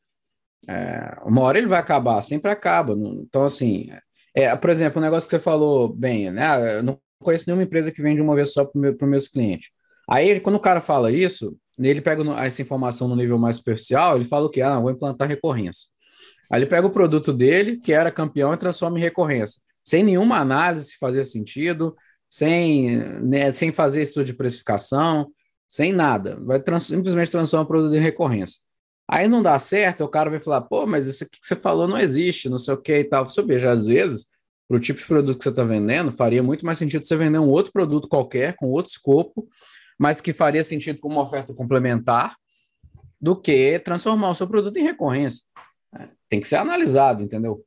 [0.69, 2.95] É, uma hora ele vai acabar, sempre acaba.
[2.95, 3.91] Então, assim,
[4.35, 6.79] é, por exemplo, o um negócio que você falou bem, né?
[6.79, 9.71] Eu não conheço nenhuma empresa que vende uma vez só para os meus clientes.
[10.09, 14.25] Aí, quando o cara fala isso, ele pega essa informação no nível mais superficial, ele
[14.25, 14.61] fala o quê?
[14.61, 15.89] Ah, vou implantar recorrência.
[16.51, 19.61] Aí ele pega o produto dele, que era campeão, e transforma em recorrência.
[19.83, 21.95] Sem nenhuma análise se fazia sentido,
[22.29, 25.31] sem, né, sem fazer estudo de precificação,
[25.69, 26.39] sem nada.
[26.45, 28.61] Vai trans, simplesmente transformar o produto em recorrência.
[29.09, 31.87] Aí não dá certo, o cara vai falar, pô, mas isso aqui que você falou
[31.87, 33.25] não existe, não sei o que e tal.
[33.25, 34.27] Você veja, às vezes,
[34.67, 37.39] para o tipo de produto que você está vendendo, faria muito mais sentido você vender
[37.39, 39.47] um outro produto qualquer, com outro escopo,
[39.99, 42.37] mas que faria sentido como uma oferta complementar,
[43.21, 45.43] do que transformar o seu produto em recorrência.
[45.99, 47.65] É, tem que ser analisado, entendeu?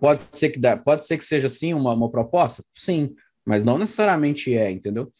[0.00, 2.62] Pode ser que, dá, pode ser que seja sim uma, uma proposta?
[2.76, 5.10] Sim, mas não necessariamente é, entendeu?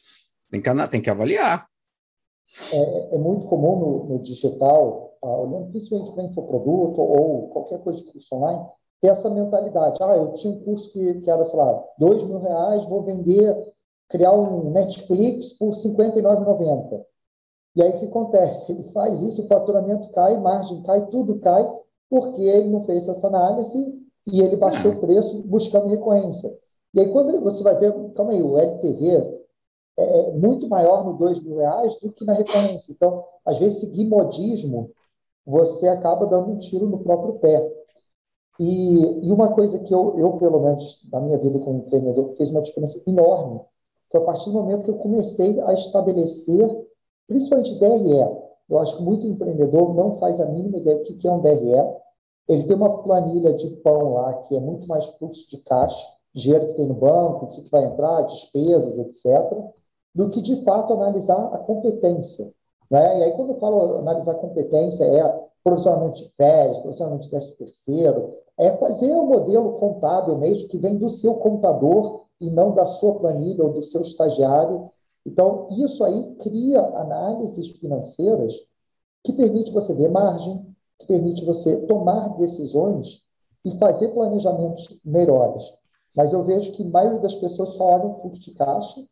[0.51, 1.67] Tem que, tem que avaliar.
[2.73, 7.99] É, é muito comum no, no digital, ah, olhando principalmente para infoproduto ou qualquer coisa
[7.99, 8.65] de curso online,
[9.01, 9.99] ter essa mentalidade.
[10.03, 13.55] Ah, eu tinha um curso que, que era, sei lá, dois mil reais, vou vender,
[14.09, 17.05] criar um Netflix por R$ 59,90.
[17.77, 18.73] E aí o que acontece?
[18.73, 21.65] Ele faz isso, o faturamento cai, margem cai, tudo cai,
[22.09, 23.95] porque ele não fez essa análise
[24.27, 26.51] e ele baixou o preço buscando recorrência.
[26.95, 29.39] E aí, quando você vai ver, calma aí, o LTV
[29.97, 32.93] é, é muito maior no dois mil reais do que na recorrência.
[32.93, 34.91] Então, às vezes, seguir modismo,
[35.47, 37.73] você acaba dando um tiro no próprio pé.
[38.59, 42.51] E, e uma coisa que eu, eu, pelo menos, na minha vida como empreendedor, fez
[42.51, 43.61] uma diferença enorme,
[44.11, 46.87] foi a partir do momento que eu comecei a estabelecer,
[47.27, 48.39] principalmente DRE.
[48.69, 51.99] Eu acho que muito empreendedor não faz a mínima ideia do que é um DRE.
[52.49, 56.69] Ele tem uma planilha de pão lá, que é muito mais fluxo de caixa, dinheiro
[56.69, 59.75] que tem no banco, o que vai entrar, despesas, etc
[60.19, 62.53] do que, de fato, analisar a competência.
[62.91, 63.21] Né?
[63.21, 69.13] E aí, quando eu falo analisar competência, é profissionalmente férias, profissionalmente de terceiro, é fazer
[69.13, 73.65] o um modelo contábil mesmo, que vem do seu contador e não da sua planilha
[73.65, 74.91] ou do seu estagiário.
[75.27, 78.53] Então, isso aí cria análises financeiras
[79.25, 80.65] que permite você ver margem,
[80.99, 83.23] que permite você tomar decisões
[83.65, 85.63] e fazer planejamentos melhores.
[86.17, 89.05] Mas eu vejo que a maioria das pessoas só olham o fluxo de caixa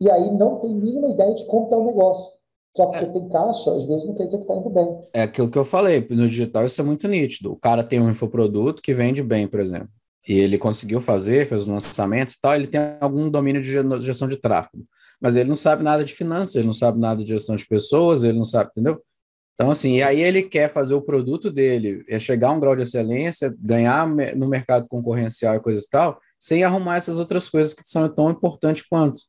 [0.00, 2.38] e aí não tem mínima ideia de como está o negócio.
[2.76, 3.08] Só porque é.
[3.08, 5.02] tem caixa, às vezes não quer dizer que está indo bem.
[5.12, 7.52] É aquilo que eu falei, no digital isso é muito nítido.
[7.52, 9.88] O cara tem um infoproduto que vende bem, por exemplo,
[10.28, 14.28] e ele conseguiu fazer, fez os lançamentos e tal, ele tem algum domínio de gestão
[14.28, 14.84] de tráfego.
[15.18, 18.22] Mas ele não sabe nada de finanças, ele não sabe nada de gestão de pessoas,
[18.22, 19.02] ele não sabe, entendeu?
[19.54, 22.76] Então, assim, e aí ele quer fazer o produto dele, é chegar a um grau
[22.76, 27.74] de excelência, ganhar no mercado concorrencial e coisas e tal, sem arrumar essas outras coisas
[27.74, 29.20] que são tão importantes quanto.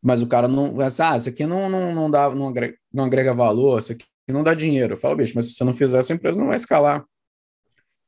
[0.00, 0.76] Mas o cara não.
[0.80, 4.42] Ah, isso aqui não, não, não, dá, não, agrega, não agrega valor, isso aqui não
[4.44, 4.94] dá dinheiro.
[4.94, 7.04] Eu falo, bicho, mas se você não fizer, essa empresa não vai escalar.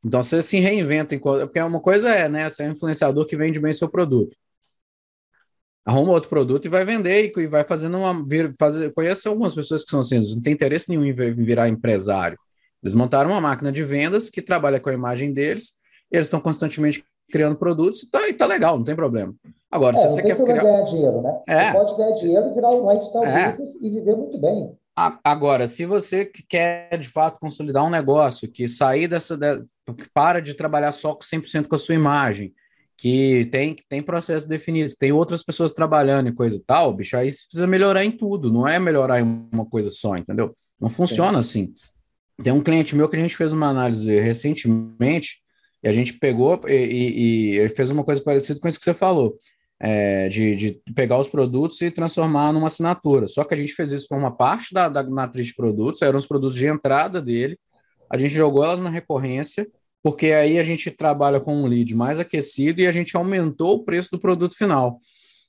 [0.05, 2.49] Então você se reinventa, porque uma coisa é, né?
[2.49, 4.37] Você é um influenciador que vende bem seu produto.
[5.85, 8.25] Arruma outro produto e vai vender e vai fazendo uma.
[8.25, 12.39] Vir, fazer, conheço algumas pessoas que são assim, não tem interesse nenhum em virar empresário.
[12.83, 17.05] Eles montaram uma máquina de vendas que trabalha com a imagem deles, eles estão constantemente
[17.31, 19.35] criando produtos e tá, e tá legal, não tem problema.
[19.71, 20.63] Agora, é, se você quer criar...
[20.63, 21.41] ganhar dinheiro, né?
[21.47, 21.67] É.
[21.67, 23.49] Você pode ganhar dinheiro, virar um lifestyle é.
[23.49, 24.77] business e viver muito bem.
[25.25, 29.39] Agora, se você quer de fato consolidar um negócio, que sair dessa.
[29.97, 32.53] que para de trabalhar só com 100% com a sua imagem,
[32.97, 37.17] que tem, que tem processos definidos, tem outras pessoas trabalhando e coisa e tal, bicho,
[37.17, 40.55] aí você precisa melhorar em tudo, não é melhorar em uma coisa só, entendeu?
[40.79, 41.73] Não funciona Sim.
[41.73, 42.45] assim.
[42.45, 45.39] Tem um cliente meu que a gente fez uma análise recentemente,
[45.83, 48.93] e a gente pegou e, e, e fez uma coisa parecida com isso que você
[48.93, 49.35] falou
[49.81, 53.27] é, de, de, pegar os produtos e transformar numa assinatura.
[53.27, 56.19] Só que a gente fez isso para uma parte da, da matriz de produtos, eram
[56.19, 57.59] os produtos de entrada dele,
[58.13, 59.67] a gente jogou elas na recorrência,
[60.03, 63.85] porque aí a gente trabalha com um lead mais aquecido e a gente aumentou o
[63.85, 64.99] preço do produto final.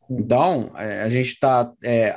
[0.10, 2.16] Então, é, a gente está é,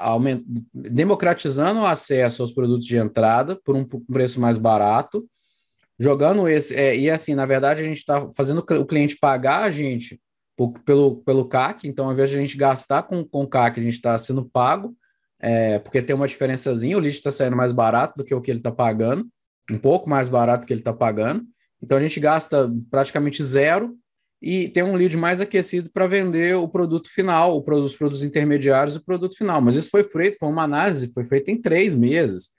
[0.73, 5.25] democratizando o acesso aos produtos de entrada por um preço mais barato,
[5.99, 6.75] jogando esse.
[6.75, 10.21] É, e assim, na verdade, a gente está fazendo o cliente pagar a gente
[10.85, 13.95] pelo, pelo CAC, então ao invés de a gente gastar com, com CAC, a gente
[13.95, 14.97] está sendo pago,
[15.41, 18.51] é, porque tem uma diferençazinha, o lead está saindo mais barato do que o que
[18.51, 19.27] ele está pagando,
[19.71, 21.45] um pouco mais barato do que ele está pagando,
[21.83, 23.97] então a gente gasta praticamente zero
[24.41, 28.23] e tem um lead mais aquecido para vender o produto final, o produto, os produtos
[28.23, 29.61] intermediários e o produto final.
[29.61, 32.51] Mas isso foi feito, foi uma análise, foi feita em três meses.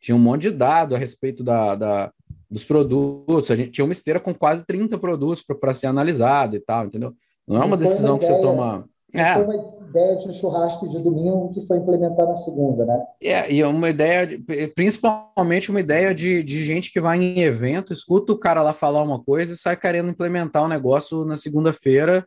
[0.00, 2.12] Tinha um monte de dado a respeito da, da
[2.50, 6.60] dos produtos, a gente tinha uma esteira com quase 30 produtos para ser analisado e
[6.60, 7.14] tal, entendeu?
[7.46, 8.88] Não é uma decisão que você toma.
[9.12, 9.34] É.
[9.34, 13.00] Foi uma ideia de um churrasco de domingo que foi implementada na segunda, né?
[13.22, 14.38] É, e é uma ideia, de,
[14.74, 19.02] principalmente uma ideia de, de gente que vai em evento, escuta o cara lá falar
[19.02, 22.26] uma coisa e sai querendo implementar o um negócio na segunda-feira,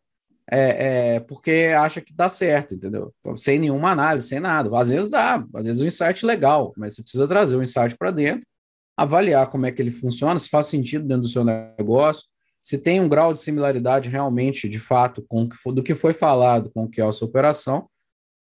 [0.50, 3.14] é, é, porque acha que dá certo, entendeu?
[3.36, 4.70] Sem nenhuma análise, sem nada.
[4.80, 7.64] Às vezes dá, às vezes é um insight legal, mas você precisa trazer o um
[7.64, 8.46] insight para dentro,
[8.96, 12.24] avaliar como é que ele funciona, se faz sentido dentro do seu negócio,
[12.68, 16.84] se tem um grau de similaridade realmente, de fato, com do que foi falado com
[16.84, 17.88] o que é a sua operação,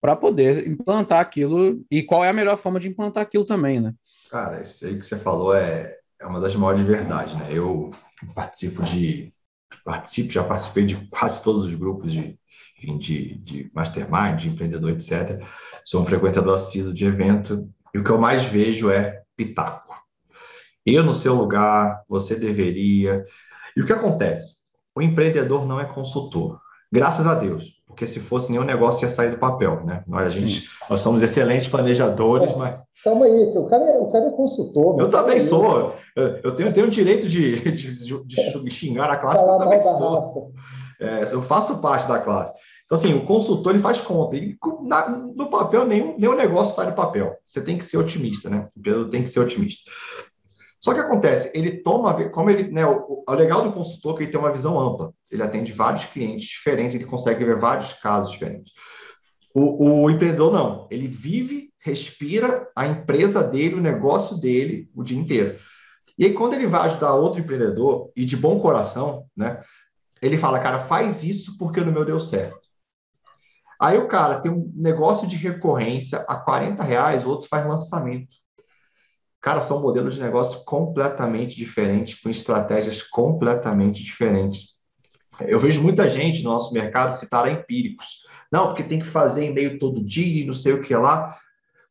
[0.01, 3.95] para poder implantar aquilo e qual é a melhor forma de implantar aquilo também, né?
[4.29, 7.51] Cara, isso aí que você falou é, é uma das maiores verdades, né?
[7.53, 7.93] Eu
[8.35, 9.33] participo de
[9.85, 12.37] participo, já participei de quase todos os grupos de,
[12.79, 15.41] enfim, de, de mastermind, de empreendedor, etc.
[15.85, 19.95] Sou um frequentador assíduo de evento e o que eu mais vejo é pitaco.
[20.85, 23.25] Eu no seu lugar, você deveria,
[23.77, 24.55] e o que acontece?
[24.95, 26.59] O empreendedor não é consultor.
[26.91, 30.03] Graças a Deus, porque se fosse nenhum negócio ia sair do papel, né?
[30.07, 32.79] Nós, a gente, nós somos excelentes planejadores, é, mas.
[33.05, 34.99] Calma aí, o cara é, o cara é consultor.
[34.99, 35.95] Eu também sou.
[36.15, 40.53] Eu tenho, tenho o direito de, de, de xingar a classe, eu também sou.
[41.01, 42.55] É, eu faço parte da classe.
[42.87, 44.37] Então, assim, o consultor ele faz conta.
[44.37, 47.35] Ele, na, no papel, nenhum, nenhum negócio sai do papel.
[47.45, 48.69] Você tem que ser otimista, né?
[48.75, 49.91] O empreendedor tem que ser otimista.
[50.87, 54.23] Só que acontece, ele toma, como ele, né, o, o legal do consultor é que
[54.23, 55.13] ele tem uma visão ampla.
[55.29, 58.73] Ele atende vários clientes diferentes, ele consegue ver vários casos diferentes.
[59.53, 65.19] O, o empreendedor não, ele vive, respira a empresa dele, o negócio dele o dia
[65.19, 65.59] inteiro.
[66.17, 69.61] E aí, quando ele vai ajudar outro empreendedor, e de bom coração, né,
[70.23, 72.61] ele fala, cara, faz isso porque no meu deu certo.
[73.81, 78.37] Aí o cara tem um negócio de recorrência a 40 reais, o outro faz lançamento.
[79.47, 84.71] Cara, são modelos de negócio completamente diferentes, com estratégias completamente diferentes.
[85.41, 88.27] Eu vejo muita gente no nosso mercado citar empíricos.
[88.51, 91.39] Não, porque tem que fazer e-mail todo dia e não sei o que lá.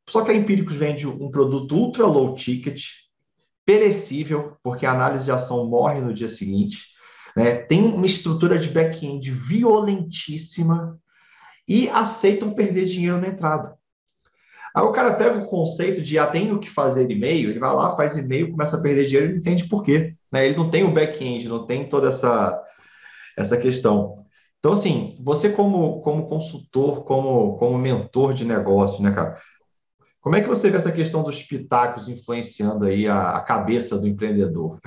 [0.06, 2.88] Só que a Empíricos vende um produto ultra low ticket,
[3.66, 6.80] perecível, porque a análise de ação morre no dia seguinte.
[7.38, 7.56] Né?
[7.56, 11.00] Tem uma estrutura de back-end violentíssima
[11.66, 13.78] e aceitam perder dinheiro na entrada.
[14.76, 17.96] Aí o cara pega o conceito de ah, tenho que fazer e-mail, ele vai lá,
[17.96, 20.14] faz e-mail, começa a perder dinheiro e não entende por quê.
[20.30, 20.48] Né?
[20.48, 22.62] Ele não tem o back-end, não tem toda essa,
[23.38, 24.18] essa questão.
[24.60, 29.40] Então, assim, você como, como consultor, como, como mentor de negócio, né, cara?
[30.20, 34.08] Como é que você vê essa questão dos pitacos influenciando aí a, a cabeça do
[34.08, 34.82] empreendedor?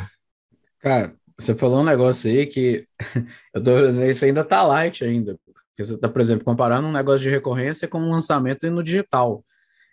[0.81, 2.87] Cara, você falou um negócio aí que
[3.55, 5.38] eu tô dizendo, isso ainda tá light ainda.
[5.46, 9.42] Porque você está, por exemplo, comparando um negócio de recorrência com um lançamento no digital.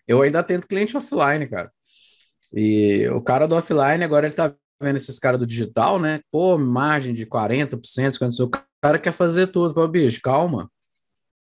[0.08, 1.72] Eu ainda atendo cliente offline, cara.
[2.54, 6.22] E o cara do offline, agora ele tá vendo esses caras do digital, né?
[6.32, 8.40] Pô, margem de 40%, 50%.
[8.46, 8.50] O
[8.82, 9.74] cara quer fazer tudo.
[9.74, 10.70] Fala, bicho, calma.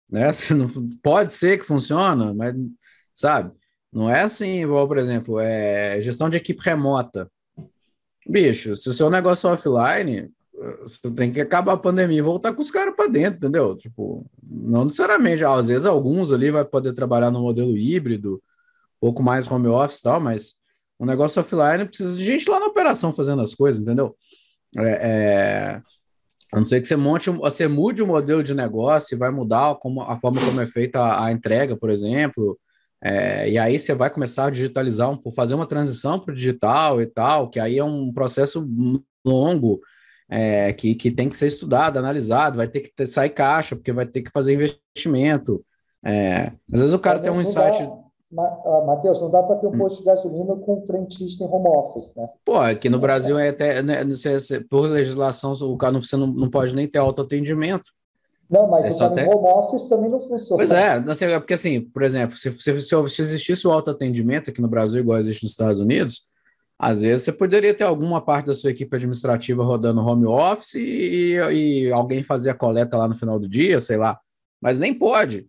[0.10, 0.32] Né?
[1.04, 2.56] Pode ser que funciona, mas,
[3.16, 3.52] sabe?
[3.92, 7.32] Não é assim, igual, por exemplo, é gestão de equipe remota.
[8.28, 10.32] Bicho, se o seu negócio é offline,
[10.82, 13.76] você tem que acabar a pandemia e voltar com os caras para dentro, entendeu?
[13.76, 19.22] Tipo, não necessariamente, às vezes alguns ali vai poder trabalhar no modelo híbrido, um pouco
[19.22, 20.56] mais home office e tal, mas
[20.98, 24.16] o negócio offline precisa de gente lá na operação fazendo as coisas, entendeu?
[24.78, 25.82] É, é,
[26.54, 30.02] a não ser que você monte, você mude o modelo de negócio, vai mudar como,
[30.02, 32.58] a forma como é feita a, a entrega, por exemplo,
[33.04, 37.06] é, e aí você vai começar a digitalizar, fazer uma transição para o digital e
[37.06, 38.68] tal, que aí é um processo
[39.24, 39.82] longo,
[40.30, 43.92] é, que, que tem que ser estudado, analisado, vai ter que ter, sair caixa, porque
[43.92, 45.64] vai ter que fazer investimento.
[46.04, 47.90] É, às vezes o cara tem um insight.
[48.38, 49.78] Ah, Matheus, não dá para ter um hum.
[49.78, 52.28] posto de gasolina com frentista em home office, né?
[52.44, 54.04] Pô, aqui no Brasil é até, né,
[54.70, 57.92] por legislação, o cara não, você não, não pode nem ter autoatendimento.
[58.50, 60.58] Não, mas é o cara home office também não funciona.
[60.58, 64.62] Pois é, assim, é porque assim, por exemplo, se, se, se existisse o autoatendimento aqui
[64.62, 66.30] no Brasil, igual existe nos Estados Unidos,
[66.78, 71.36] às vezes você poderia ter alguma parte da sua equipe administrativa rodando home office e,
[71.36, 74.20] e, alguém fazer a coleta lá no final do dia, sei lá,
[74.62, 75.48] mas nem pode.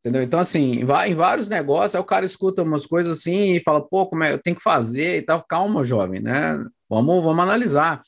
[0.00, 0.22] Entendeu?
[0.22, 4.06] Então, assim, em vários negócios, aí o cara escuta umas coisas assim e fala, pô,
[4.06, 5.42] como é, eu tenho que fazer e tal.
[5.42, 6.64] Calma, jovem, né?
[6.88, 8.00] Vamos, vamos analisar.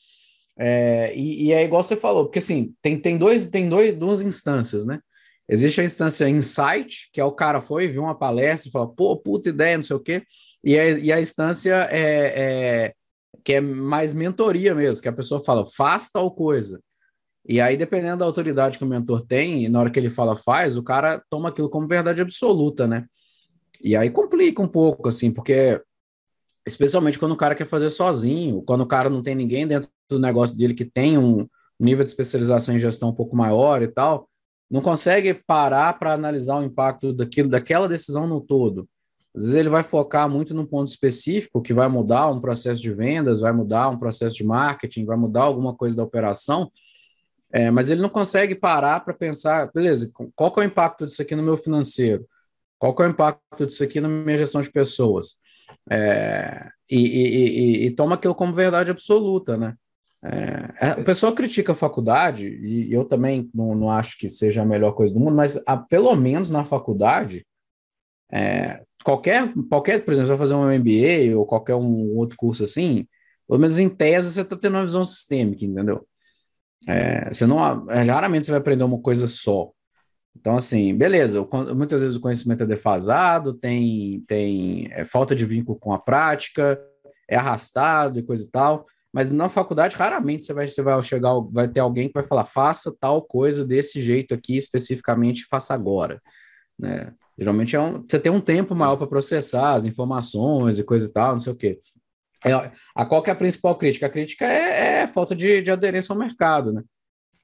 [0.57, 4.21] É, e, e, é igual você falou, porque assim, tem, tem, dois, tem dois, duas
[4.21, 5.01] instâncias, né?
[5.49, 9.17] Existe a instância insight, que é o cara foi, viu uma palestra e falou, pô,
[9.17, 10.23] puta ideia, não sei o quê.
[10.63, 12.95] E a, e a instância é, é,
[13.43, 16.81] que é mais mentoria mesmo, que a pessoa fala, faz tal coisa.
[17.49, 20.37] E aí, dependendo da autoridade que o mentor tem, e na hora que ele fala
[20.37, 23.07] faz, o cara toma aquilo como verdade absoluta, né?
[23.83, 25.81] E aí complica um pouco, assim, porque
[26.67, 30.19] especialmente quando o cara quer fazer sozinho, quando o cara não tem ninguém dentro do
[30.19, 31.49] negócio dele que tem um
[31.79, 34.29] nível de especialização em gestão um pouco maior e tal,
[34.71, 38.89] não consegue parar para analisar o impacto daquilo, daquela decisão no todo.
[39.35, 42.93] Às vezes ele vai focar muito num ponto específico que vai mudar um processo de
[42.93, 46.71] vendas, vai mudar um processo de marketing, vai mudar alguma coisa da operação,
[47.53, 51.35] é, mas ele não consegue parar para pensar, beleza, qual é o impacto disso aqui
[51.35, 52.27] no meu financeiro?
[52.79, 55.41] Qual é o impacto disso aqui na minha gestão de pessoas?
[55.89, 59.75] É, e, e, e, e, toma aquilo como verdade absoluta, né?
[60.23, 64.63] É, é, o pessoal critica a faculdade, e eu também não, não acho que seja
[64.63, 67.47] a melhor coisa do mundo, mas a, pelo menos na faculdade,
[68.31, 72.65] é, qualquer, qualquer, por exemplo, você vai fazer um MBA ou qualquer um outro curso
[72.65, 73.07] assim,
[73.47, 76.07] pelo menos em tese você está tendo uma visão sistêmica, entendeu?
[76.87, 79.71] É, você não, é, raramente você vai aprender uma coisa só.
[80.37, 85.79] Então, assim, beleza, muitas vezes o conhecimento é defasado, tem, tem é, falta de vínculo
[85.79, 86.81] com a prática,
[87.29, 91.35] é arrastado e coisa e tal, mas na faculdade raramente você vai, você vai chegar,
[91.51, 96.23] vai ter alguém que vai falar, faça tal coisa desse jeito aqui, especificamente, faça agora,
[96.79, 97.13] né?
[97.41, 101.13] Geralmente é um, você tem um tempo maior para processar as informações e coisa e
[101.13, 101.81] tal, não sei o quê.
[102.45, 104.07] É, a qual que é a principal crítica?
[104.07, 106.83] A crítica é, é falta de, de aderência ao mercado, né?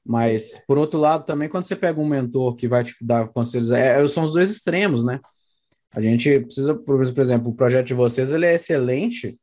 [0.04, 3.72] Mas, por outro lado, também quando você pega um mentor que vai te dar conselhos,
[3.72, 5.18] é, é, são os dois extremos, né?
[5.94, 9.38] A gente precisa, por exemplo, o projeto de vocês ele é excelente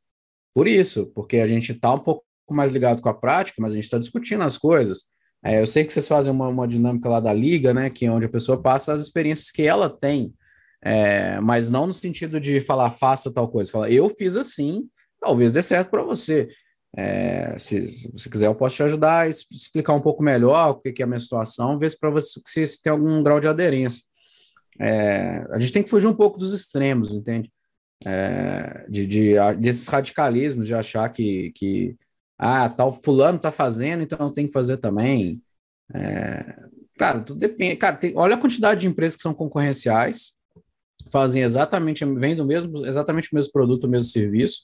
[0.54, 3.74] por isso, porque a gente está um pouco mais ligado com a prática, mas a
[3.74, 5.10] gente está discutindo as coisas.
[5.44, 7.90] É, eu sei que vocês fazem uma, uma, dinâmica lá da liga, né?
[7.90, 10.32] Que é onde a pessoa passa as experiências que ela tem,
[10.84, 14.86] é, mas não no sentido de falar faça tal coisa, fala eu fiz assim,
[15.18, 16.48] talvez dê certo para você.
[16.96, 20.74] É, se, se, você quiser, eu posso te ajudar a explicar um pouco melhor o
[20.76, 23.40] que, que é a minha situação, ver se para você se, se, tem algum grau
[23.40, 24.02] de aderência.
[24.78, 27.50] É, a gente tem que fugir um pouco dos extremos, entende?
[28.04, 31.96] É, de, de, desses radicalismos de achar que, que
[32.38, 35.42] ah, tal fulano está fazendo, então tem que fazer também.
[35.94, 36.56] É,
[36.98, 37.76] cara, tudo depende.
[37.76, 40.34] Cara, tem, olha a quantidade de empresas que são concorrenciais,
[41.14, 44.62] fazem exatamente, vendem o mesmo, exatamente o mesmo produto, o mesmo serviço,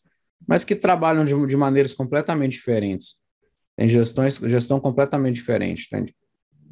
[0.48, 3.20] mas que trabalham de, de maneiras completamente diferentes.
[3.76, 6.12] Tem gestões, gestão completamente diferente, entende?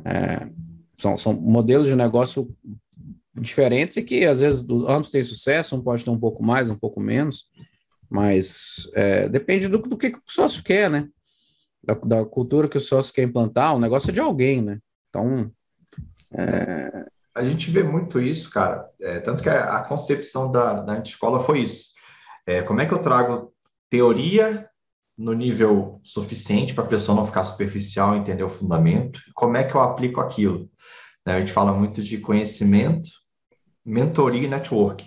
[0.05, 0.49] É,
[0.99, 2.53] são, são modelos de negócio
[3.37, 6.77] diferentes e que às vezes ambos têm sucesso, um pode ter um pouco mais, um
[6.77, 7.53] pouco menos,
[8.11, 11.09] mas é, depende do, do que, que, o sócio quer, né?
[11.85, 14.81] Da, da, cultura que o sócio quer implantar, o negócio é de alguém, né?
[15.09, 15.53] Então.
[16.33, 17.07] É...
[17.39, 18.89] A gente vê muito isso, cara.
[19.01, 21.87] É, tanto que a, a, concepção da, da escola foi isso.
[22.45, 23.53] É, como é que eu trago
[23.89, 24.69] teoria
[25.17, 29.21] no nível suficiente para a pessoa não ficar superficial, entender o fundamento?
[29.35, 30.69] Como é que eu aplico aquilo?
[31.25, 33.09] Né, a gente fala muito de conhecimento,
[33.85, 35.07] mentoria e network.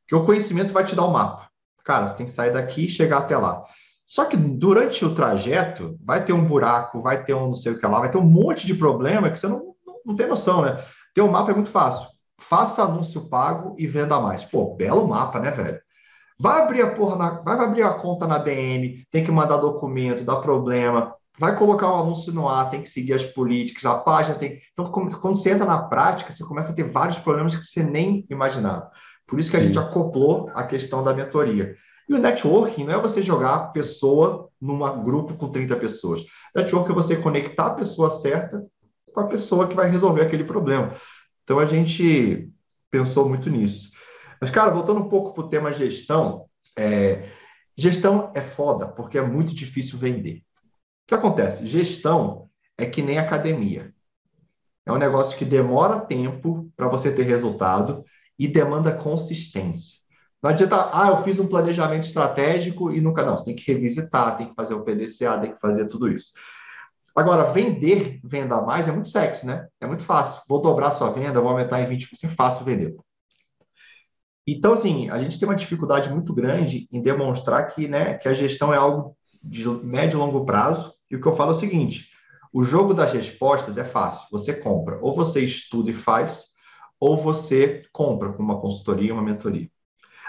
[0.00, 1.50] Porque o conhecimento vai te dar o um mapa.
[1.84, 3.62] Cara, você tem que sair daqui e chegar até lá.
[4.06, 7.78] Só que durante o trajeto, vai ter um buraco, vai ter um não sei o
[7.78, 10.62] que lá, vai ter um monte de problema que você não, não, não tem noção,
[10.62, 10.82] né?
[11.16, 12.06] Ter um mapa é muito fácil.
[12.38, 14.44] Faça anúncio pago e venda mais.
[14.44, 15.80] Pô, belo mapa, né, velho?
[16.38, 20.26] Vai abrir a porra na, vai abrir a conta na BM, tem que mandar documento,
[20.26, 24.34] dá problema, vai colocar um anúncio no ar, tem que seguir as políticas, a página
[24.34, 24.60] tem.
[24.74, 28.26] Então, quando você entra na prática, você começa a ter vários problemas que você nem
[28.28, 28.90] imaginava.
[29.26, 29.68] Por isso que a Sim.
[29.68, 31.74] gente acoplou a questão da mentoria.
[32.06, 36.22] E o networking não é você jogar pessoa num grupo com 30 pessoas.
[36.54, 38.62] Networking é você conectar a pessoa certa
[39.16, 40.94] com a pessoa que vai resolver aquele problema.
[41.42, 42.52] Então a gente
[42.90, 43.90] pensou muito nisso.
[44.38, 46.44] Mas, cara, voltando um pouco para o tema gestão,
[46.78, 47.30] é,
[47.74, 50.42] gestão é foda, porque é muito difícil vender.
[51.04, 51.66] O que acontece?
[51.66, 53.90] Gestão é que nem academia.
[54.84, 58.04] É um negócio que demora tempo para você ter resultado
[58.38, 59.96] e demanda consistência.
[60.42, 63.24] Não adianta, ah, eu fiz um planejamento estratégico e nunca.
[63.24, 66.32] Não, você tem que revisitar, tem que fazer o PDCA, tem que fazer tudo isso.
[67.16, 69.66] Agora, vender, venda mais, é muito sexy, né?
[69.80, 70.42] É muito fácil.
[70.46, 72.94] Vou dobrar sua venda, vou aumentar em 20%, é fácil vender.
[74.46, 78.34] Então, assim, a gente tem uma dificuldade muito grande em demonstrar que, né, que a
[78.34, 80.92] gestão é algo de médio e longo prazo.
[81.10, 82.10] E o que eu falo é o seguinte:
[82.52, 84.28] o jogo das respostas é fácil.
[84.30, 86.44] Você compra, ou você estuda e faz,
[87.00, 89.70] ou você compra com uma consultoria, uma mentoria.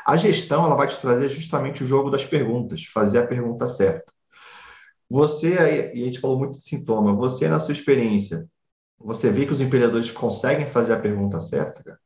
[0.06, 4.17] A gestão ela vai te trazer justamente o jogo das perguntas, fazer a pergunta certa.
[5.10, 5.54] Você,
[5.94, 8.46] e a gente falou muito de sintoma, você, na sua experiência,
[9.00, 12.00] você vê que os empreendedores conseguem fazer a pergunta certa, cara?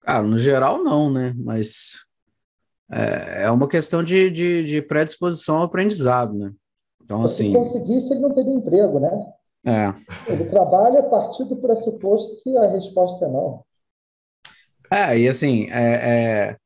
[0.00, 1.34] Cara, no geral não, né?
[1.36, 2.04] Mas
[2.90, 6.52] é, é uma questão de, de, de, predisposição ao aprendizado, né?
[7.02, 7.48] Então, assim.
[7.48, 9.32] Se conseguisse, ele não teria emprego, né?
[9.64, 9.92] É.
[10.32, 13.64] Ele trabalha a partir do pressuposto que a resposta é não.
[14.90, 16.56] É, e assim, é, é...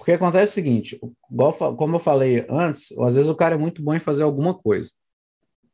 [0.00, 0.98] porque acontece o seguinte,
[1.76, 4.92] como eu falei antes, às vezes o cara é muito bom em fazer alguma coisa.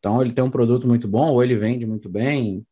[0.00, 2.66] Então, ele tem um produto muito bom, ou ele vende muito bem,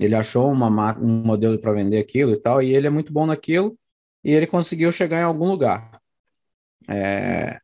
[0.00, 3.26] Ele achou uma, um modelo para vender aquilo e tal, e ele é muito bom
[3.26, 3.78] naquilo,
[4.24, 6.00] e ele conseguiu chegar em algum lugar.
[6.88, 7.60] É,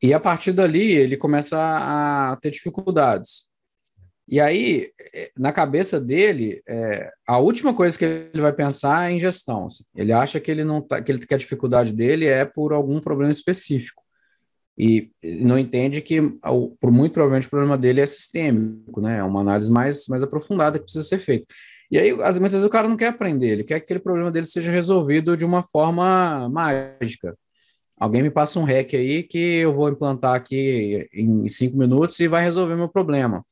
[0.00, 3.49] e a partir dali ele começa a ter dificuldades.
[4.30, 9.12] E aí, é, na cabeça dele, é, a última coisa que ele vai pensar é
[9.12, 9.66] em gestão.
[9.66, 9.82] Assim.
[9.92, 13.00] Ele acha que ele não tá, que, ele, que a dificuldade dele é por algum
[13.00, 14.00] problema específico.
[14.78, 15.10] E
[15.40, 16.22] não entende que,
[16.80, 19.18] por muito provavelmente, o problema dele é sistêmico, né?
[19.18, 21.44] É uma análise mais, mais aprofundada que precisa ser feita.
[21.90, 24.46] E aí, às vezes, o cara não quer aprender, ele quer que aquele problema dele
[24.46, 27.36] seja resolvido de uma forma mágica.
[27.98, 32.28] Alguém me passa um hack aí que eu vou implantar aqui em cinco minutos e
[32.28, 33.44] vai resolver meu problema.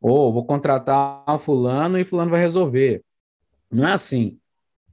[0.00, 3.02] Ou vou contratar fulano e fulano vai resolver.
[3.70, 4.38] Não é assim.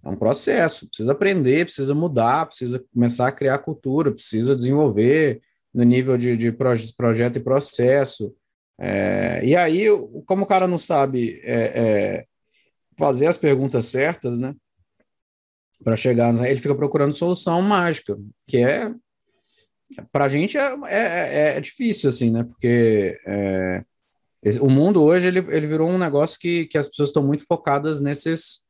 [0.04, 0.88] É um processo.
[0.88, 5.42] Precisa aprender, precisa mudar, precisa começar a criar cultura, precisa desenvolver
[5.74, 8.34] no nível de, de projeto e processo.
[8.80, 9.86] É, e aí,
[10.26, 12.26] como o cara não sabe é, é,
[12.98, 14.56] fazer as perguntas certas, né?
[15.84, 18.92] Para chegar, ele fica procurando solução mágica, que é
[20.12, 22.44] para a gente é, é, é, é, difícil, assim, né?
[22.44, 23.18] Porque
[24.62, 28.02] o mundo hoje ele, ele virou um negócio que, que as pessoas estão muito focadas
[28.02, 28.66] nesses,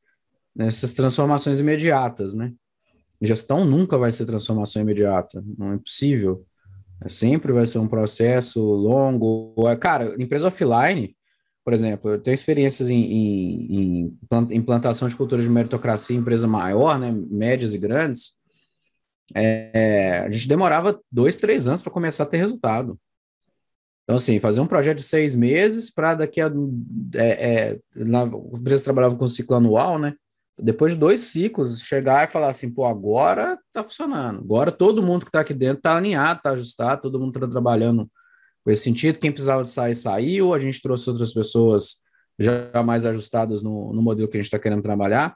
[0.55, 2.51] nessas transformações imediatas, né?
[3.21, 6.45] Gestão nunca vai ser transformação imediata, não é possível.
[7.03, 9.55] É, sempre vai ser um processo longo.
[9.79, 11.15] Cara, empresa offline,
[11.63, 16.47] por exemplo, eu tenho experiências em, em, em implantação de cultura de meritocracia em empresa
[16.47, 18.37] maior, né, médias e grandes.
[19.35, 22.97] É, a gente demorava dois, três anos para começar a ter resultado.
[24.07, 26.49] Então, assim, fazer um projeto de seis meses para daqui a.
[27.13, 30.15] É, é, na, a empresa trabalhava com ciclo anual, né?
[30.57, 34.39] Depois de dois ciclos, chegar e falar assim, pô, agora tá funcionando.
[34.39, 38.09] Agora todo mundo que está aqui dentro está alinhado, está ajustado, todo mundo está trabalhando
[38.63, 39.19] com esse sentido.
[39.19, 40.53] Quem precisava de sair, saiu.
[40.53, 41.97] A gente trouxe outras pessoas
[42.39, 45.35] já mais ajustadas no, no modelo que a gente está querendo trabalhar.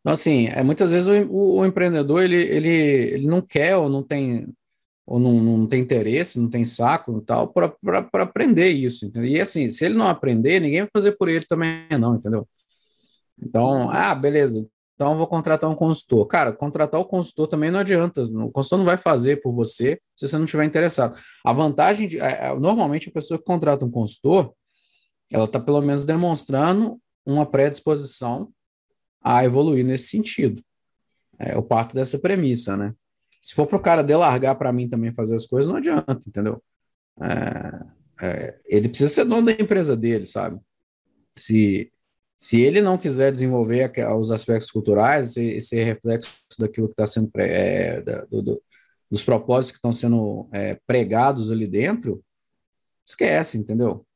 [0.00, 3.88] Então, assim, é, muitas vezes o, o, o, empreendedor, ele, ele, ele não quer ou
[3.88, 4.52] não tem
[5.06, 9.30] ou não, não tem interesse, não tem saco e tal, para aprender isso, entendeu?
[9.30, 12.48] E assim, se ele não aprender, ninguém vai fazer por ele também, não, entendeu?
[13.40, 16.26] Então, ah, beleza, então vou contratar um consultor.
[16.26, 20.28] Cara, contratar o consultor também não adianta, o consultor não vai fazer por você se
[20.28, 21.18] você não estiver interessado.
[21.44, 24.54] A vantagem, de, é, é, normalmente a pessoa que contrata um consultor,
[25.30, 28.52] ela está pelo menos demonstrando uma predisposição
[29.20, 30.62] a evoluir nesse sentido.
[31.38, 32.94] É, eu parto dessa premissa, né?
[33.42, 36.62] Se for para o cara delargar para mim também fazer as coisas, não adianta, entendeu?
[37.20, 40.60] É, é, ele precisa ser dono da empresa dele, sabe?
[41.36, 41.92] Se,
[42.38, 48.00] se ele não quiser desenvolver os aspectos culturais, esse, reflexo daquilo que está sendo é,
[48.00, 48.62] da, do,
[49.10, 52.22] dos propósitos que estão sendo é, pregados ali dentro,
[53.04, 54.06] esquece, entendeu?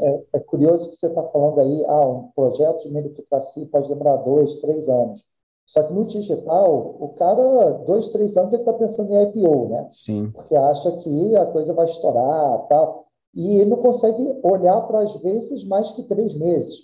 [0.00, 4.16] É, é curioso que você está falando aí, ah, um projeto de meritocracia pode demorar
[4.16, 5.24] dois, três anos.
[5.70, 9.88] Só que no digital, o cara, dois, três anos, ele está pensando em IPO, né?
[9.92, 10.32] Sim.
[10.34, 13.06] Porque acha que a coisa vai estourar tal.
[13.32, 16.74] E ele não consegue olhar para, às vezes, mais que três meses.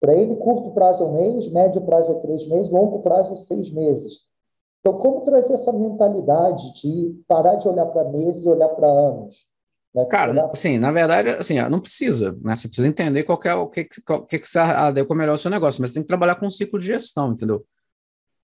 [0.00, 3.36] Para ele, curto prazo é um mês, médio prazo é três meses, longo prazo é
[3.36, 4.18] seis meses.
[4.78, 9.48] Então, como trazer essa mentalidade de parar de olhar para meses e olhar para anos?
[9.92, 10.04] Né?
[10.04, 10.48] Cara, olhar...
[10.52, 12.54] assim, na verdade, assim, não precisa, né?
[12.54, 15.50] Você precisa entender qual é o que, qual, que, que você adequa melhor ao seu
[15.50, 17.66] negócio, mas você tem que trabalhar com um ciclo de gestão, entendeu?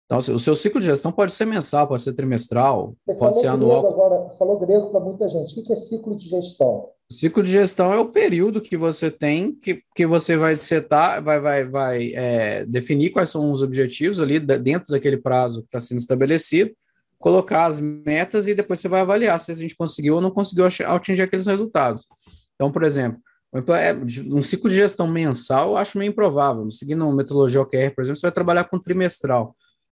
[0.07, 3.47] Então, o seu ciclo de gestão pode ser mensal, pode ser trimestral, Você pode ser
[3.47, 3.87] anual.
[3.87, 5.59] Agora, falou grego para muita gente.
[5.59, 6.91] O que é ciclo de gestão?
[7.11, 11.23] O ciclo de gestão é o período que você tem, que, que você vai setar,
[11.23, 15.81] vai, vai, vai é, definir quais são os objetivos ali dentro daquele prazo que está
[15.81, 16.73] sendo estabelecido,
[17.19, 20.67] colocar as metas e depois você vai avaliar se a gente conseguiu ou não conseguiu
[20.67, 22.07] atingir aqueles resultados.
[22.55, 23.21] Então, por exemplo,
[23.69, 23.95] é,
[24.35, 26.71] um ciclo de gestão mensal eu acho meio improvável.
[26.71, 29.55] Seguindo uma metodologia OKR, por exemplo, você vai trabalhar com trimestral.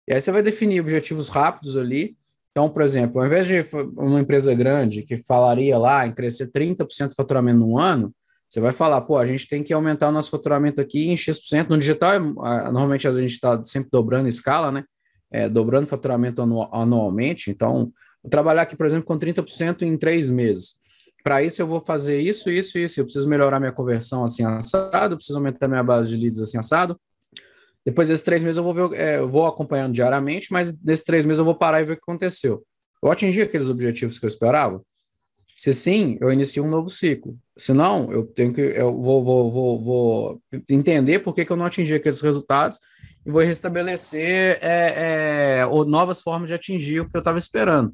[0.09, 2.17] E aí você vai definir objetivos rápidos ali.
[2.51, 3.63] Então, por exemplo, ao invés de
[3.95, 8.11] uma empresa grande que falaria lá em crescer 30% de faturamento no ano,
[8.49, 11.69] você vai falar, pô, a gente tem que aumentar o nosso faturamento aqui em X%.
[11.69, 14.83] No digital, normalmente a gente está sempre dobrando a escala, né?
[15.31, 16.41] É, dobrando o faturamento
[16.73, 17.51] anualmente.
[17.51, 17.91] Então,
[18.23, 20.79] vou trabalhar aqui, por exemplo, com 30% em três meses.
[21.23, 22.99] Para isso, eu vou fazer isso, isso, isso.
[22.99, 26.99] Eu preciso melhorar minha conversão assim assado, preciso aumentar minha base de leads assim assado,
[27.85, 31.25] depois desses três meses eu vou ver, é, eu vou acompanhando diariamente, mas nesses três
[31.25, 32.63] meses eu vou parar e ver o que aconteceu.
[33.01, 34.81] Eu atingi aqueles objetivos que eu esperava?
[35.55, 37.37] Se sim, eu inicio um novo ciclo.
[37.57, 41.57] Se não, eu tenho que eu vou, vou, vou, vou entender por que, que eu
[41.57, 42.79] não atingi aqueles resultados
[43.25, 47.93] e vou restabelecer é, é, ou novas formas de atingir o que eu estava esperando.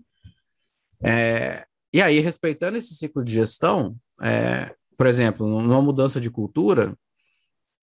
[1.03, 6.95] É, e aí, respeitando esse ciclo de gestão, é, por exemplo, numa mudança de cultura,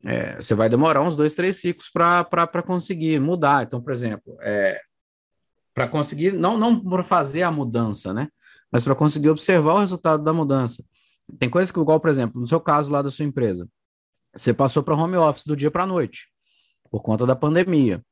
[0.05, 3.65] é, você vai demorar uns dois, três ciclos para conseguir mudar.
[3.65, 4.81] Então, por exemplo, é,
[5.75, 8.29] para conseguir, não, não para fazer a mudança, né?
[8.71, 10.85] Mas para conseguir observar o resultado da mudança.
[11.39, 13.69] Tem coisas que, igual, por exemplo, no seu caso lá da sua empresa,
[14.37, 16.29] você passou para home office do dia para a noite,
[16.91, 18.03] por conta da pandemia.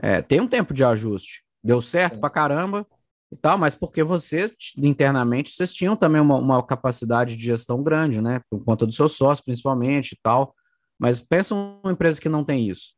[0.00, 1.42] É, tem um tempo de ajuste.
[1.62, 2.86] Deu certo para caramba
[3.30, 8.22] e tal, mas porque vocês, internamente, vocês tinham também uma, uma capacidade de gestão grande,
[8.22, 8.40] né?
[8.48, 10.54] Por conta do seu sócio, principalmente e tal.
[10.98, 12.92] Mas pensa uma empresa que não tem isso.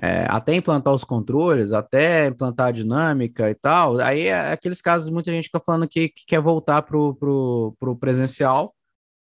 [0.00, 5.08] É, até implantar os controles, até implantar a dinâmica e tal, aí é aqueles casos,
[5.08, 8.74] muita gente está falando que, que, quer voltar para o presencial,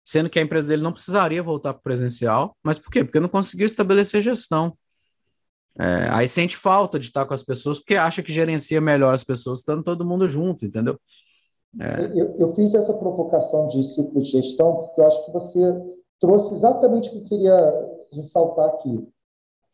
[0.02, 3.04] sendo que a empresa dele não precisaria voltar para o presencial, mas por quê?
[3.04, 4.74] Porque não conseguiu estabelecer gestão.
[5.78, 9.24] É, aí sente falta de estar com as pessoas, porque acha que gerencia melhor as
[9.24, 10.98] pessoas estando todo mundo junto, entendeu?
[11.80, 12.06] É.
[12.14, 15.60] Eu, eu, fiz essa provocação de ciclo de gestão, porque eu acho que você
[16.24, 19.06] trouxe exatamente o que eu queria ressaltar aqui.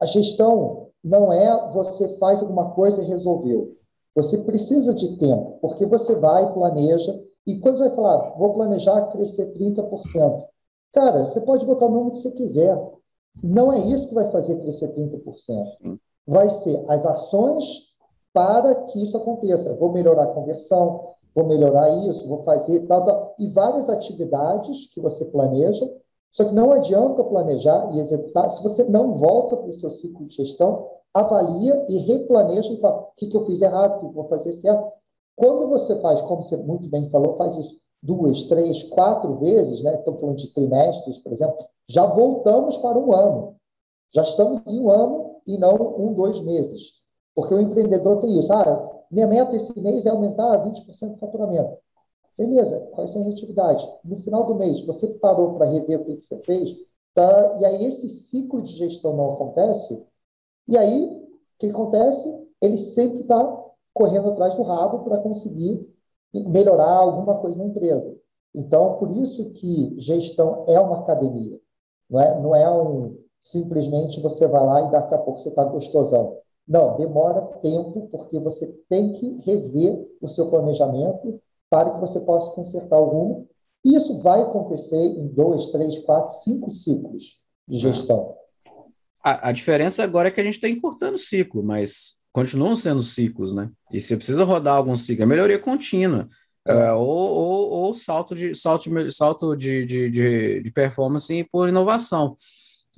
[0.00, 3.76] A gestão não é você faz alguma coisa e resolveu.
[4.16, 9.06] Você precisa de tempo, porque você vai, planeja, e quando você vai falar, vou planejar
[9.12, 10.44] crescer 30%,
[10.92, 12.76] cara, você pode botar o número que você quiser.
[13.40, 16.00] Não é isso que vai fazer crescer 30%.
[16.26, 17.94] Vai ser as ações
[18.32, 19.72] para que isso aconteça.
[19.76, 25.00] Vou melhorar a conversão, vou melhorar isso, vou fazer tal, tal, e várias atividades que
[25.00, 25.88] você planeja
[26.32, 30.26] só que não adianta planejar e executar se você não volta para o seu ciclo
[30.26, 34.08] de gestão, avalia e replaneja e fala: o que, que eu fiz errado, o que,
[34.08, 34.92] que vou fazer certo.
[35.36, 39.94] Quando você faz, como você muito bem falou, faz isso duas, três, quatro vezes, né?
[39.96, 41.56] Estou falando de trimestres, por exemplo,
[41.88, 43.56] já voltamos para um ano.
[44.12, 46.94] Já estamos em um ano e não um, dois meses.
[47.34, 48.52] Porque o empreendedor tem isso.
[48.52, 51.76] Ah, minha meta esse mês é aumentar 20% do faturamento.
[52.36, 53.86] Beleza, quais são as atividades?
[54.04, 56.76] No final do mês, você parou para rever o que, que você fez,
[57.14, 57.56] tá?
[57.60, 60.02] e aí esse ciclo de gestão não acontece,
[60.66, 62.48] e aí o que acontece?
[62.60, 65.86] Ele sempre está correndo atrás do rabo para conseguir
[66.32, 68.16] melhorar alguma coisa na empresa.
[68.54, 71.60] Então, por isso que gestão é uma academia.
[72.08, 75.64] Não é, não é um simplesmente você vai lá e daqui a pouco você está
[75.64, 76.38] gostosão.
[76.66, 81.40] Não, demora tempo, porque você tem que rever o seu planejamento
[81.70, 83.48] para que você possa consertar o rumo.
[83.84, 87.80] E isso vai acontecer em dois, três, quatro, cinco ciclos de é.
[87.80, 88.34] gestão.
[89.22, 93.02] A, a diferença agora é que a gente está encurtando o ciclo, mas continuam sendo
[93.02, 93.70] ciclos, né?
[93.92, 96.28] E você precisa rodar algum ciclo, é melhoria contínua.
[96.66, 102.36] É, ou, ou, ou, salto de salto, de, salto de, de, de, performance por inovação.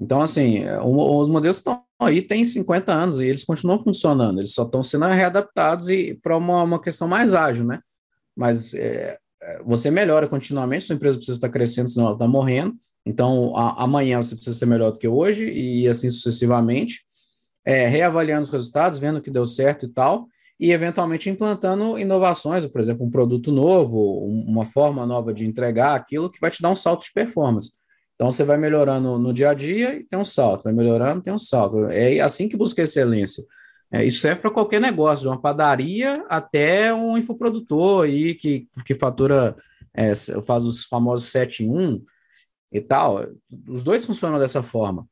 [0.00, 4.64] Então, assim, os modelos estão aí, tem 50 anos e eles continuam funcionando, eles só
[4.64, 7.80] estão sendo readaptados e para uma, uma questão mais ágil, né?
[8.36, 12.74] Mas é, é, você melhora continuamente, sua empresa precisa estar crescendo, senão ela está morrendo.
[13.04, 17.02] Então, a, amanhã você precisa ser melhor do que hoje, e assim sucessivamente,
[17.64, 20.26] é, reavaliando os resultados, vendo que deu certo e tal,
[20.58, 25.96] e eventualmente implantando inovações, por exemplo, um produto novo, um, uma forma nova de entregar
[25.96, 27.72] aquilo que vai te dar um salto de performance.
[28.14, 31.32] Então, você vai melhorando no dia a dia e tem um salto, vai melhorando, tem
[31.32, 31.86] um salto.
[31.86, 33.42] É assim que busca excelência.
[33.92, 38.94] É, isso serve para qualquer negócio, de uma padaria até um infoprodutor aí que, que
[38.94, 39.54] fatura,
[39.92, 40.14] é,
[40.46, 42.04] faz os famosos 7 em 1
[42.72, 43.26] e tal.
[43.68, 45.06] Os dois funcionam dessa forma.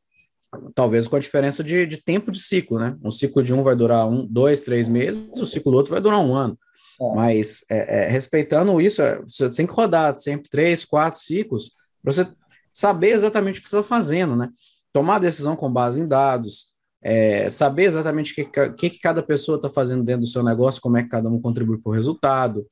[0.74, 2.96] Talvez com a diferença de, de tempo de ciclo, né?
[3.04, 6.00] Um ciclo de um vai durar um, dois, três meses, o ciclo do outro vai
[6.00, 6.58] durar um ano.
[7.00, 7.14] É.
[7.14, 12.12] Mas é, é respeitando isso, é, você tem que rodar sempre três, quatro ciclos para
[12.12, 12.28] você
[12.72, 14.48] saber exatamente o que você está fazendo, né?
[14.92, 16.72] Tomar decisão com base em dados,
[17.02, 20.82] é, saber exatamente o que, que, que, cada pessoa está fazendo dentro do seu negócio,
[20.82, 22.66] como é que cada um contribui para o resultado,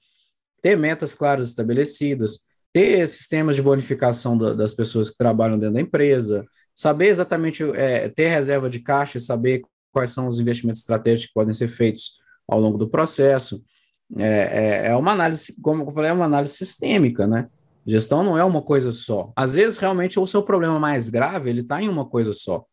[0.61, 2.41] ter metas claras estabelecidas,
[2.73, 8.09] ter sistemas de bonificação da, das pessoas que trabalham dentro da empresa, saber exatamente, é,
[8.09, 9.63] ter reserva de caixa e saber
[9.93, 13.63] quais são os investimentos estratégicos que podem ser feitos ao longo do processo.
[14.17, 17.49] É, é, é uma análise, como eu falei, é uma análise sistêmica, né?
[17.87, 19.33] Gestão não é uma coisa só.
[19.35, 22.65] Às vezes, realmente, o seu problema mais grave, ele está em uma coisa só.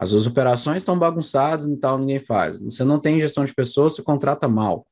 [0.00, 2.58] As suas operações estão bagunçadas e tal, ninguém faz.
[2.60, 4.86] Você não tem gestão de pessoas, você contrata mal.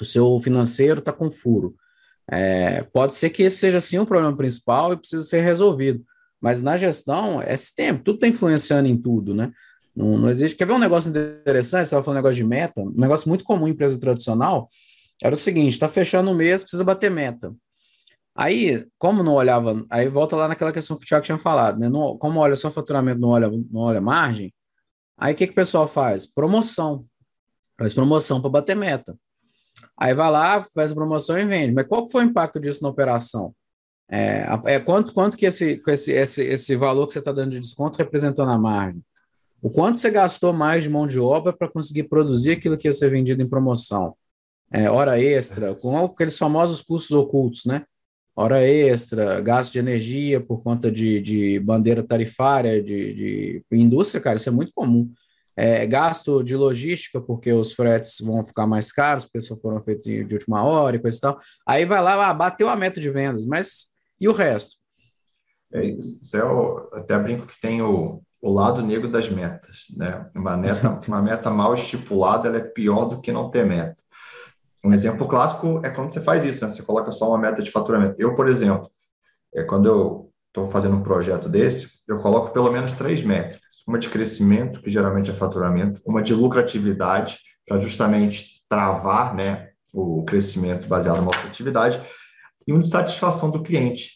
[0.00, 1.76] O seu financeiro está com furo.
[2.28, 6.04] É, pode ser que esse seja sim o problema principal e precisa ser resolvido.
[6.40, 9.52] Mas na gestão é sistema, tudo está influenciando em tudo, né?
[9.94, 10.56] Não, não, existe.
[10.56, 11.82] Quer ver um negócio interessante?
[11.82, 14.68] Você estava falando um negócio de meta, um negócio muito comum em empresa tradicional
[15.22, 17.54] era o seguinte: está fechando o mês, precisa bater meta.
[18.34, 21.88] Aí, como não olhava, aí volta lá naquela questão que o Thiago tinha falado, né?
[21.88, 24.52] Não, como olha só faturamento, não olha, não olha margem,
[25.18, 26.24] aí o que, que o pessoal faz?
[26.24, 27.02] Promoção.
[27.78, 29.16] Faz promoção para bater meta.
[29.98, 31.74] Aí vai lá, faz promoção e vende.
[31.74, 33.54] Mas qual foi o impacto disso na operação?
[34.10, 37.60] É, é quanto, quanto que esse, esse, esse, esse valor que você está dando de
[37.60, 39.02] desconto representou na margem?
[39.60, 42.92] O quanto você gastou mais de mão de obra para conseguir produzir aquilo que ia
[42.92, 44.16] ser vendido em promoção?
[44.72, 47.84] É, hora extra, com aqueles famosos custos ocultos, né?
[48.34, 54.36] Hora extra, gasto de energia por conta de, de bandeira tarifária, de, de indústria, cara,
[54.36, 55.12] isso é muito comum.
[55.54, 60.04] É, gasto de logística, porque os fretes vão ficar mais caros, porque só foram feitos
[60.04, 61.38] de última hora e coisa e tal.
[61.66, 64.76] Aí vai lá, ah, bateu a meta de vendas, mas e o resto?
[65.72, 70.28] É, isso é o, até brinco que tem o, o lado negro das metas, né?
[70.34, 74.01] Uma meta, uma meta mal estipulada, ela é pior do que não ter meta.
[74.84, 76.70] Um exemplo clássico é quando você faz isso, né?
[76.70, 78.16] Você coloca só uma meta de faturamento.
[78.18, 78.90] Eu, por exemplo,
[79.54, 83.62] é, quando eu estou fazendo um projeto desse, eu coloco pelo menos três métricas.
[83.86, 90.24] Uma de crescimento, que geralmente é faturamento, uma de lucratividade, para justamente travar né, o
[90.24, 92.00] crescimento baseado numa lucratividade,
[92.66, 94.10] e um de satisfação do cliente,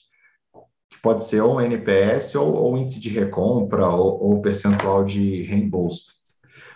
[0.90, 5.42] que pode ser ou um NPS, ou, ou índice de recompra, ou, ou percentual de
[5.42, 6.04] reembolso.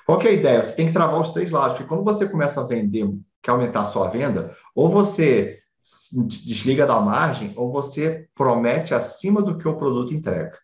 [0.06, 0.62] Qual é a ideia?
[0.62, 3.08] Você tem que travar os três lados, porque quando você começa a vender
[3.50, 5.58] quer aumentar a sua venda, ou você
[6.28, 10.56] desliga da margem, ou você promete acima do que o produto entrega.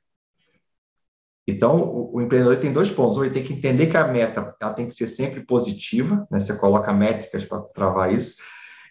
[1.48, 3.18] Então, o, o empreendedor tem dois pontos.
[3.18, 6.40] Ele tem que entender que a meta ela tem que ser sempre positiva, né?
[6.40, 8.36] você coloca métricas para travar isso.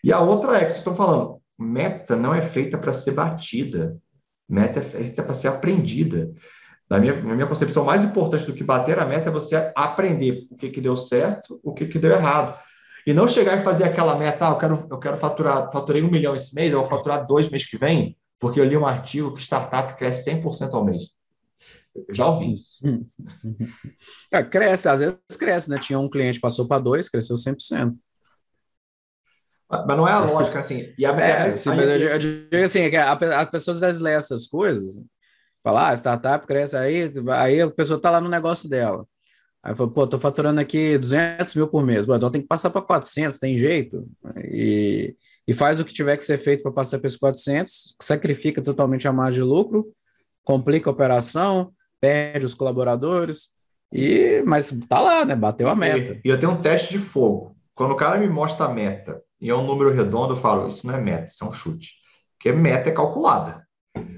[0.04, 3.98] E a outra é que vocês estão falando, meta não é feita para ser batida,
[4.48, 6.32] meta é feita para ser aprendida.
[6.89, 10.48] Na minha, na minha concepção, mais importante do que bater a meta é você aprender
[10.52, 12.58] o que, que deu certo, o que, que deu errado.
[13.06, 16.10] E não chegar e fazer aquela meta, ah, eu quero, eu quero faturar, faturei um
[16.10, 19.34] milhão esse mês, eu vou faturar dois meses que vem, porque eu li um artigo
[19.36, 21.14] que startup cresce 100% ao mês.
[21.95, 22.80] Eu já ouvi isso.
[24.32, 25.80] É, cresce, às vezes cresce, né?
[25.80, 27.95] Tinha um cliente, passou para dois, cresceu 100%.
[29.70, 30.93] Mas não é a lógica, assim.
[30.97, 33.82] E a, é, a, sim, a, eu, eu digo assim, é que as pessoas às
[33.82, 35.01] vezes lê essas coisas,
[35.64, 39.08] falar, ah, startup cresce, aí, aí a pessoa está lá no negócio dela.
[39.66, 42.05] Aí falei, pô, tô faturando aqui 200 mil por mês.
[42.05, 44.07] Bom, então tem que passar para 400, tem jeito.
[44.43, 45.16] E,
[45.47, 49.07] e faz o que tiver que ser feito para passar para esses 400, sacrifica totalmente
[49.07, 49.91] a margem de lucro,
[50.43, 53.55] complica a operação, perde os colaboradores,
[53.91, 55.36] e mas tá lá, né?
[55.36, 56.13] Bateu a meta.
[56.24, 57.55] E, e eu tenho um teste de fogo.
[57.74, 60.86] Quando o cara me mostra a meta e é um número redondo, eu falo, isso
[60.86, 61.93] não é meta, isso é um chute.
[62.38, 63.66] Porque meta é calculada.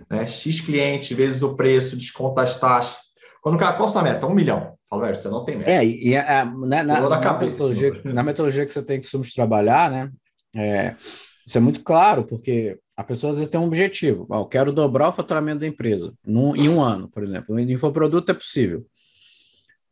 [0.09, 0.27] Né?
[0.27, 3.06] X cliente vezes o preço, desconta as taxas.
[3.47, 4.27] Quando o cara, qual a sua meta?
[4.27, 4.73] Um milhão.
[4.89, 5.71] Fala, velho, você não tem meta.
[5.71, 10.11] É, e a, na, na, na, metodologia, na, metodologia, que você tem que trabalhar, né?
[10.53, 10.97] É,
[11.45, 14.27] isso é muito claro, porque a pessoa às vezes tem um objetivo.
[14.29, 17.55] eu quero dobrar o faturamento da empresa num, em um ano, por exemplo.
[17.55, 18.85] No infoproduto é possível.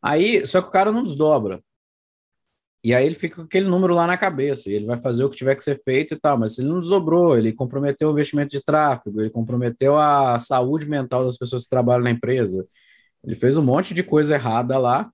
[0.02, 1.62] Aí, só que o cara não desdobra.
[2.84, 5.30] E aí ele fica com aquele número lá na cabeça, e ele vai fazer o
[5.30, 8.50] que tiver que ser feito e tal, mas ele não desdobrou, ele comprometeu o investimento
[8.50, 12.66] de tráfego, ele comprometeu a saúde mental das pessoas que trabalham na empresa,
[13.26, 15.10] ele fez um monte de coisa errada lá,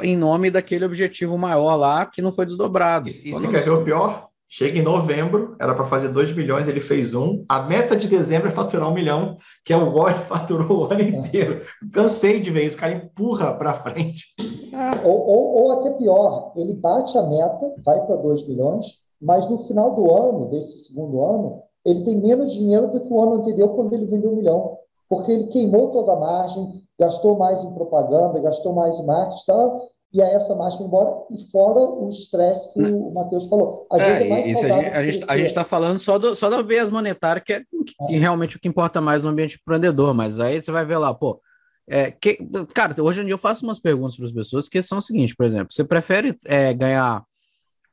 [0.00, 3.08] em nome daquele objetivo maior lá que não foi desdobrado.
[3.08, 4.28] E, e você quer ver o pior?
[4.54, 7.42] Chega em novembro, era para fazer 2 milhões, ele fez um.
[7.48, 11.00] A meta de dezembro é faturar um milhão, que é o Gol faturou o ano
[11.00, 11.62] inteiro.
[11.90, 14.26] Cansei de ver isso, o cara empurra para frente.
[14.38, 15.06] É.
[15.06, 18.84] Ou, ou, ou, até pior, ele bate a meta, vai para 2 milhões,
[19.20, 23.22] mas no final do ano, desse segundo ano, ele tem menos dinheiro do que o
[23.22, 24.76] ano anterior, quando ele vendeu um milhão.
[25.08, 29.80] Porque ele queimou toda a margem, gastou mais em propaganda, gastou mais em marketing, tá?
[30.12, 33.86] e aí essa marcha foi embora, e fora o estresse que o Matheus falou.
[33.90, 36.60] Às é, vezes é mais isso a gente a está falando só, do, só da
[36.60, 37.60] viés monetária, que é,
[38.06, 38.18] que é.
[38.18, 41.40] realmente o que importa mais no ambiente empreendedor, mas aí você vai ver lá, pô,
[41.88, 42.38] é, que,
[42.74, 45.34] cara, hoje em dia eu faço umas perguntas para as pessoas que são o seguinte,
[45.34, 47.24] por exemplo, você prefere é, ganhar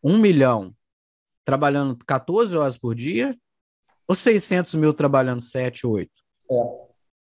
[0.04, 0.74] um milhão
[1.46, 3.34] trabalhando 14 horas por dia
[4.06, 6.12] ou 600 mil trabalhando 7, 8?
[6.52, 6.56] É.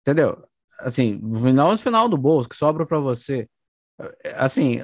[0.02, 0.44] Entendeu?
[0.84, 3.48] Assim, no final do bolso, que sobra para você.
[4.36, 4.84] Assim,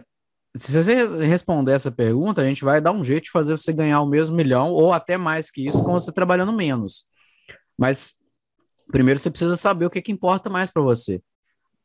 [0.55, 4.01] se você responder essa pergunta, a gente vai dar um jeito de fazer você ganhar
[4.01, 7.05] o mesmo milhão ou até mais que isso com você trabalhando menos.
[7.77, 8.13] Mas
[8.91, 11.21] primeiro você precisa saber o que, que importa mais para você.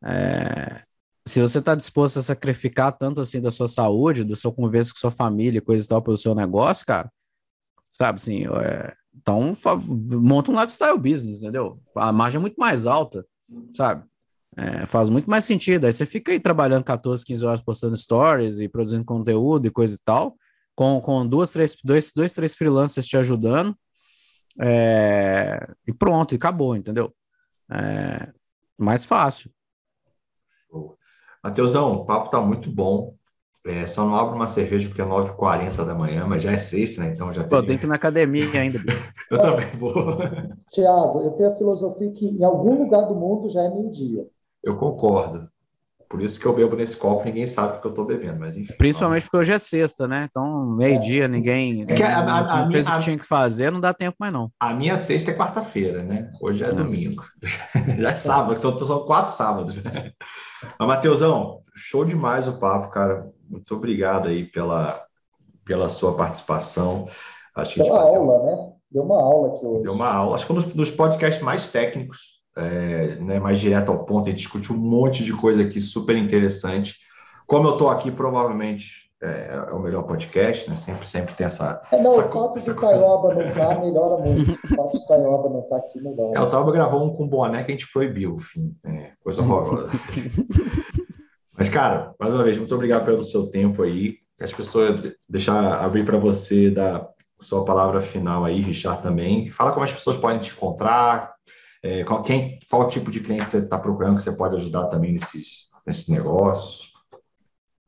[0.02, 0.82] É,
[1.26, 4.98] se você está disposto a sacrificar tanto assim da sua saúde, do seu convívio com
[4.98, 7.10] sua família, coisa e tal, pelo seu negócio, cara,
[7.90, 9.50] sabe assim, é, então
[9.88, 11.80] monta um lifestyle business, entendeu?
[11.96, 13.26] A margem é muito mais alta
[13.74, 14.04] sabe?
[14.56, 15.84] É, faz muito mais sentido.
[15.86, 19.94] Aí você fica aí trabalhando 14, 15 horas postando stories e produzindo conteúdo e coisa
[19.94, 20.36] e tal,
[20.74, 23.76] com, com duas, três, dois, dois, três freelancers te ajudando,
[24.60, 27.12] é, e pronto, e acabou, entendeu?
[27.70, 28.32] É,
[28.78, 29.50] mais fácil.
[31.42, 33.16] Mateusão, o papo tá muito bom.
[33.66, 37.02] É, só não abro uma cerveja porque é 9h40 da manhã, mas já é sexta,
[37.02, 37.12] né?
[37.14, 37.78] Então já Pô, tem...
[37.78, 38.78] que ir na academia ainda.
[39.30, 40.18] eu também vou.
[40.70, 44.26] Tiago, eu tenho a filosofia que em algum lugar do mundo já é meio-dia.
[44.62, 45.48] Eu concordo.
[46.14, 48.74] Por isso que eu bebo nesse copo, ninguém sabe que eu estou bebendo, mas enfim.
[48.78, 50.28] Principalmente porque hoje é sexta, né?
[50.30, 51.28] Então, meio-dia, é.
[51.28, 51.84] ninguém.
[51.88, 54.16] É que a, a, a fez minha, o que tinha que fazer, não dá tempo
[54.20, 54.48] mais, não.
[54.60, 56.30] A minha sexta é quarta-feira, né?
[56.40, 56.72] Hoje é, é.
[56.72, 57.24] domingo.
[57.98, 59.82] Já é sábado, são, são quatro sábados.
[60.78, 63.28] Mas, Matheusão, show demais o papo, cara.
[63.48, 65.04] Muito obrigado aí pela,
[65.64, 67.06] pela sua participação.
[67.54, 68.72] Acho que Deu uma aula, né?
[68.90, 69.82] Deu uma aula aqui hoje.
[69.82, 70.34] Deu uma aula.
[70.34, 74.30] Acho que um dos, dos podcasts mais técnicos é, né, mais direto ao ponto, a
[74.30, 76.96] gente discutiu um monte de coisa aqui super interessante.
[77.46, 80.76] Como eu estou aqui, provavelmente é, é, o melhor podcast, né?
[80.76, 81.82] Sempre, sempre tem essa.
[81.90, 82.74] É, não, essa, o fato essa...
[82.74, 84.52] de Taioba não estar tá, melhora muito.
[84.52, 86.32] O fato de Taioba não estar tá aqui melhora.
[86.36, 89.92] É, o Taioba gravou um com boné que a gente proibiu, enfim, é, coisa horrorosa.
[91.56, 94.18] Mas, cara, mais uma vez, muito obrigado pelo seu tempo aí.
[94.40, 97.08] As pessoas deixar abrir para você dar
[97.40, 99.50] sua palavra final aí, Richard também.
[99.50, 101.34] Fala como as pessoas podem te encontrar,
[101.82, 105.12] é, qual, quem, qual tipo de cliente você está procurando que você pode ajudar também
[105.12, 106.92] nesses, nesses negócios?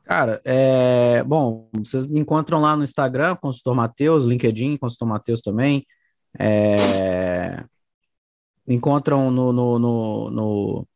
[0.04, 5.84] Cara, é, bom, vocês me encontram lá no Instagram, Consultor Matheus, LinkedIn, Consultor Matheus também.
[6.38, 7.64] É,
[8.66, 10.88] me encontram no, no, no, no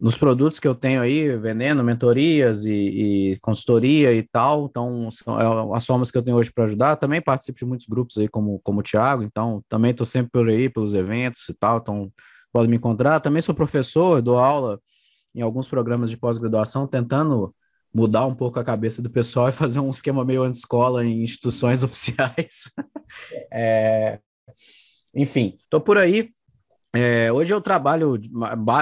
[0.00, 5.40] nos produtos que eu tenho aí, veneno, mentorias e, e consultoria e tal, então são
[5.40, 6.96] é, as formas que eu tenho hoje para ajudar.
[6.96, 10.48] Também participo de muitos grupos aí, como, como o Thiago, então também estou sempre por
[10.48, 12.12] aí, pelos eventos e tal, então
[12.52, 13.20] podem me encontrar.
[13.20, 14.80] Também sou professor, dou aula
[15.34, 17.54] em alguns programas de pós-graduação, tentando
[17.92, 21.82] mudar um pouco a cabeça do pessoal e fazer um esquema meio anti-escola em instituições
[21.84, 22.70] oficiais.
[23.52, 24.20] é,
[25.14, 26.30] enfim, estou por aí.
[26.94, 28.18] É, hoje eu trabalho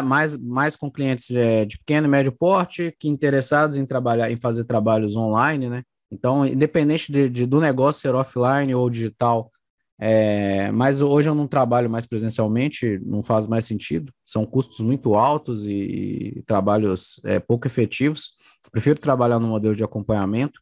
[0.04, 4.36] mais, mais com clientes é, de pequeno e médio porte que interessados em trabalhar em
[4.36, 5.82] fazer trabalhos online, né?
[6.10, 9.50] Então, independente de, de do negócio ser offline ou digital,
[9.98, 14.12] é, mas hoje eu não trabalho mais presencialmente, não faz mais sentido.
[14.24, 18.32] São custos muito altos e, e trabalhos é, pouco efetivos.
[18.70, 20.60] Prefiro trabalhar no modelo de acompanhamento.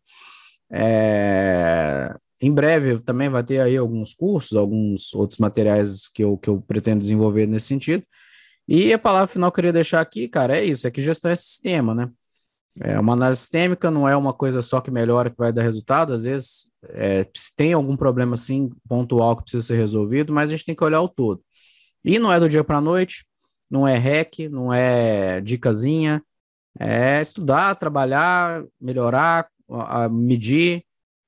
[0.72, 2.14] É,
[2.46, 6.60] em breve também vai ter aí alguns cursos, alguns outros materiais que eu, que eu
[6.60, 8.04] pretendo desenvolver nesse sentido.
[8.66, 11.30] E a palavra final que eu queria deixar aqui, cara, é isso, é que gestão
[11.30, 12.10] é sistema, né?
[12.80, 16.12] É uma análise sistêmica não é uma coisa só que melhora que vai dar resultado,
[16.12, 17.24] às vezes é,
[17.56, 21.00] tem algum problema assim pontual que precisa ser resolvido, mas a gente tem que olhar
[21.00, 21.40] o todo.
[22.04, 23.24] E não é do dia para a noite,
[23.70, 26.22] não é hack, não é dicasinha,
[26.78, 29.48] é estudar, trabalhar, melhorar,
[30.10, 30.84] medir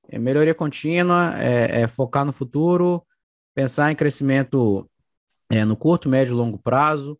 [0.08, 3.02] é melhoria contínua, é, é, focar no futuro,
[3.54, 4.88] pensar em crescimento
[5.50, 7.18] é, no curto, médio e longo prazo,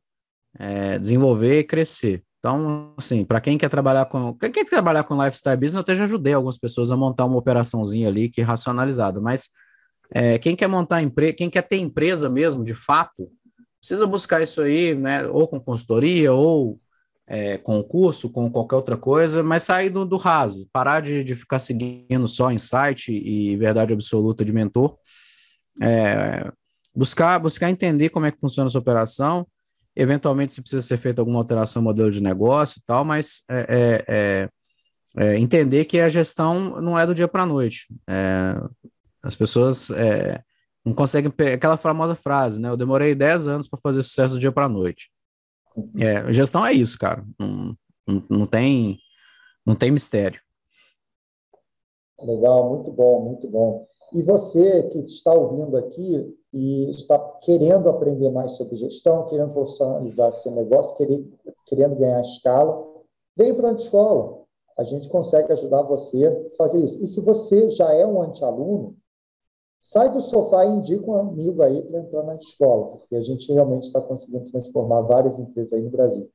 [0.59, 2.23] é, desenvolver e crescer.
[2.39, 5.95] Então, assim, para quem quer trabalhar com quem quer trabalhar com lifestyle business, eu até
[5.95, 9.49] já ajudei algumas pessoas a montar uma operaçãozinha ali que é racionalizada, mas
[10.11, 13.29] é, quem quer montar empresa, quem quer ter empresa mesmo, de fato,
[13.81, 16.79] precisa buscar isso aí, né, ou com consultoria, ou
[17.27, 21.25] é, com o curso, com qualquer outra coisa, mas sair do, do raso, parar de,
[21.25, 24.97] de ficar seguindo só insight e verdade absoluta de mentor,
[25.83, 26.51] é,
[26.95, 29.47] buscar, buscar entender como é que funciona essa operação,
[29.95, 33.67] eventualmente se precisa ser feita alguma alteração no modelo de negócio e tal, mas é,
[33.69, 34.49] é, é,
[35.17, 37.89] é entender que a gestão não é do dia para a noite.
[39.23, 39.91] as pessoas
[40.85, 42.69] não conseguem, aquela famosa frase, né?
[42.69, 45.11] Eu demorei 10 anos para fazer sucesso do dia para a noite.
[45.99, 47.25] É, gestão é isso, cara.
[47.39, 47.77] Não,
[48.31, 48.99] não, tem,
[49.65, 50.41] não tem mistério.
[52.21, 53.87] Legal, muito bom, muito bom.
[54.13, 60.33] E você que está ouvindo aqui e está querendo aprender mais sobre gestão, querendo profissionalizar
[60.33, 61.31] seu negócio, querendo,
[61.67, 62.87] querendo ganhar escala,
[63.37, 64.43] vem para a escola.
[64.79, 67.03] A gente consegue ajudar você a fazer isso.
[67.03, 68.97] E se você já é um anti-aluno,
[69.89, 73.53] sai do sofá e indica um amigo aí para entrar na escola, porque a gente
[73.53, 76.29] realmente está conseguindo transformar várias empresas aí no Brasil.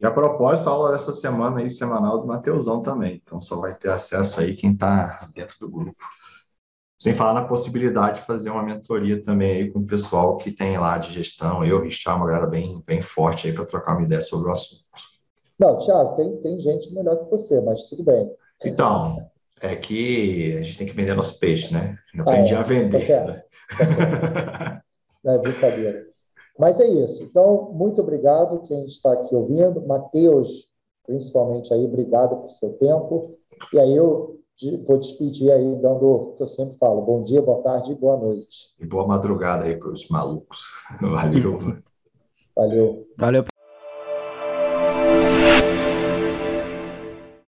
[0.00, 3.20] E a propósito, a aula dessa semana aí, semanal do Mateusão também.
[3.24, 5.96] Então só vai ter acesso aí quem está dentro do grupo.
[6.98, 10.78] Sem falar na possibilidade de fazer uma mentoria também aí com o pessoal que tem
[10.78, 11.64] lá de gestão.
[11.64, 14.82] Eu, Richard, uma galera bem, bem forte aí para trocar uma ideia sobre o assunto.
[15.58, 18.30] Não, Tiago, tem, tem gente melhor que você, mas tudo bem.
[18.64, 19.16] Então,
[19.66, 21.96] é que a gente tem que vender nosso peixe, né?
[22.14, 22.60] Eu aprendi ah, é.
[22.60, 22.98] a vender.
[22.98, 23.28] Tá certo.
[23.28, 23.42] Né?
[23.78, 24.82] Tá
[25.24, 26.06] Não é brincadeira.
[26.58, 27.22] Mas é isso.
[27.22, 29.84] Então, muito obrigado quem está aqui ouvindo.
[29.86, 30.68] Matheus,
[31.06, 33.36] principalmente aí, obrigado por seu tempo.
[33.72, 34.40] E aí eu
[34.86, 38.16] vou despedir aí, dando o que eu sempre falo: bom dia, boa tarde e boa
[38.16, 38.74] noite.
[38.78, 40.60] E boa madrugada aí para os malucos.
[41.00, 41.58] Valeu.
[42.56, 43.06] Valeu.
[43.16, 43.53] Valeu.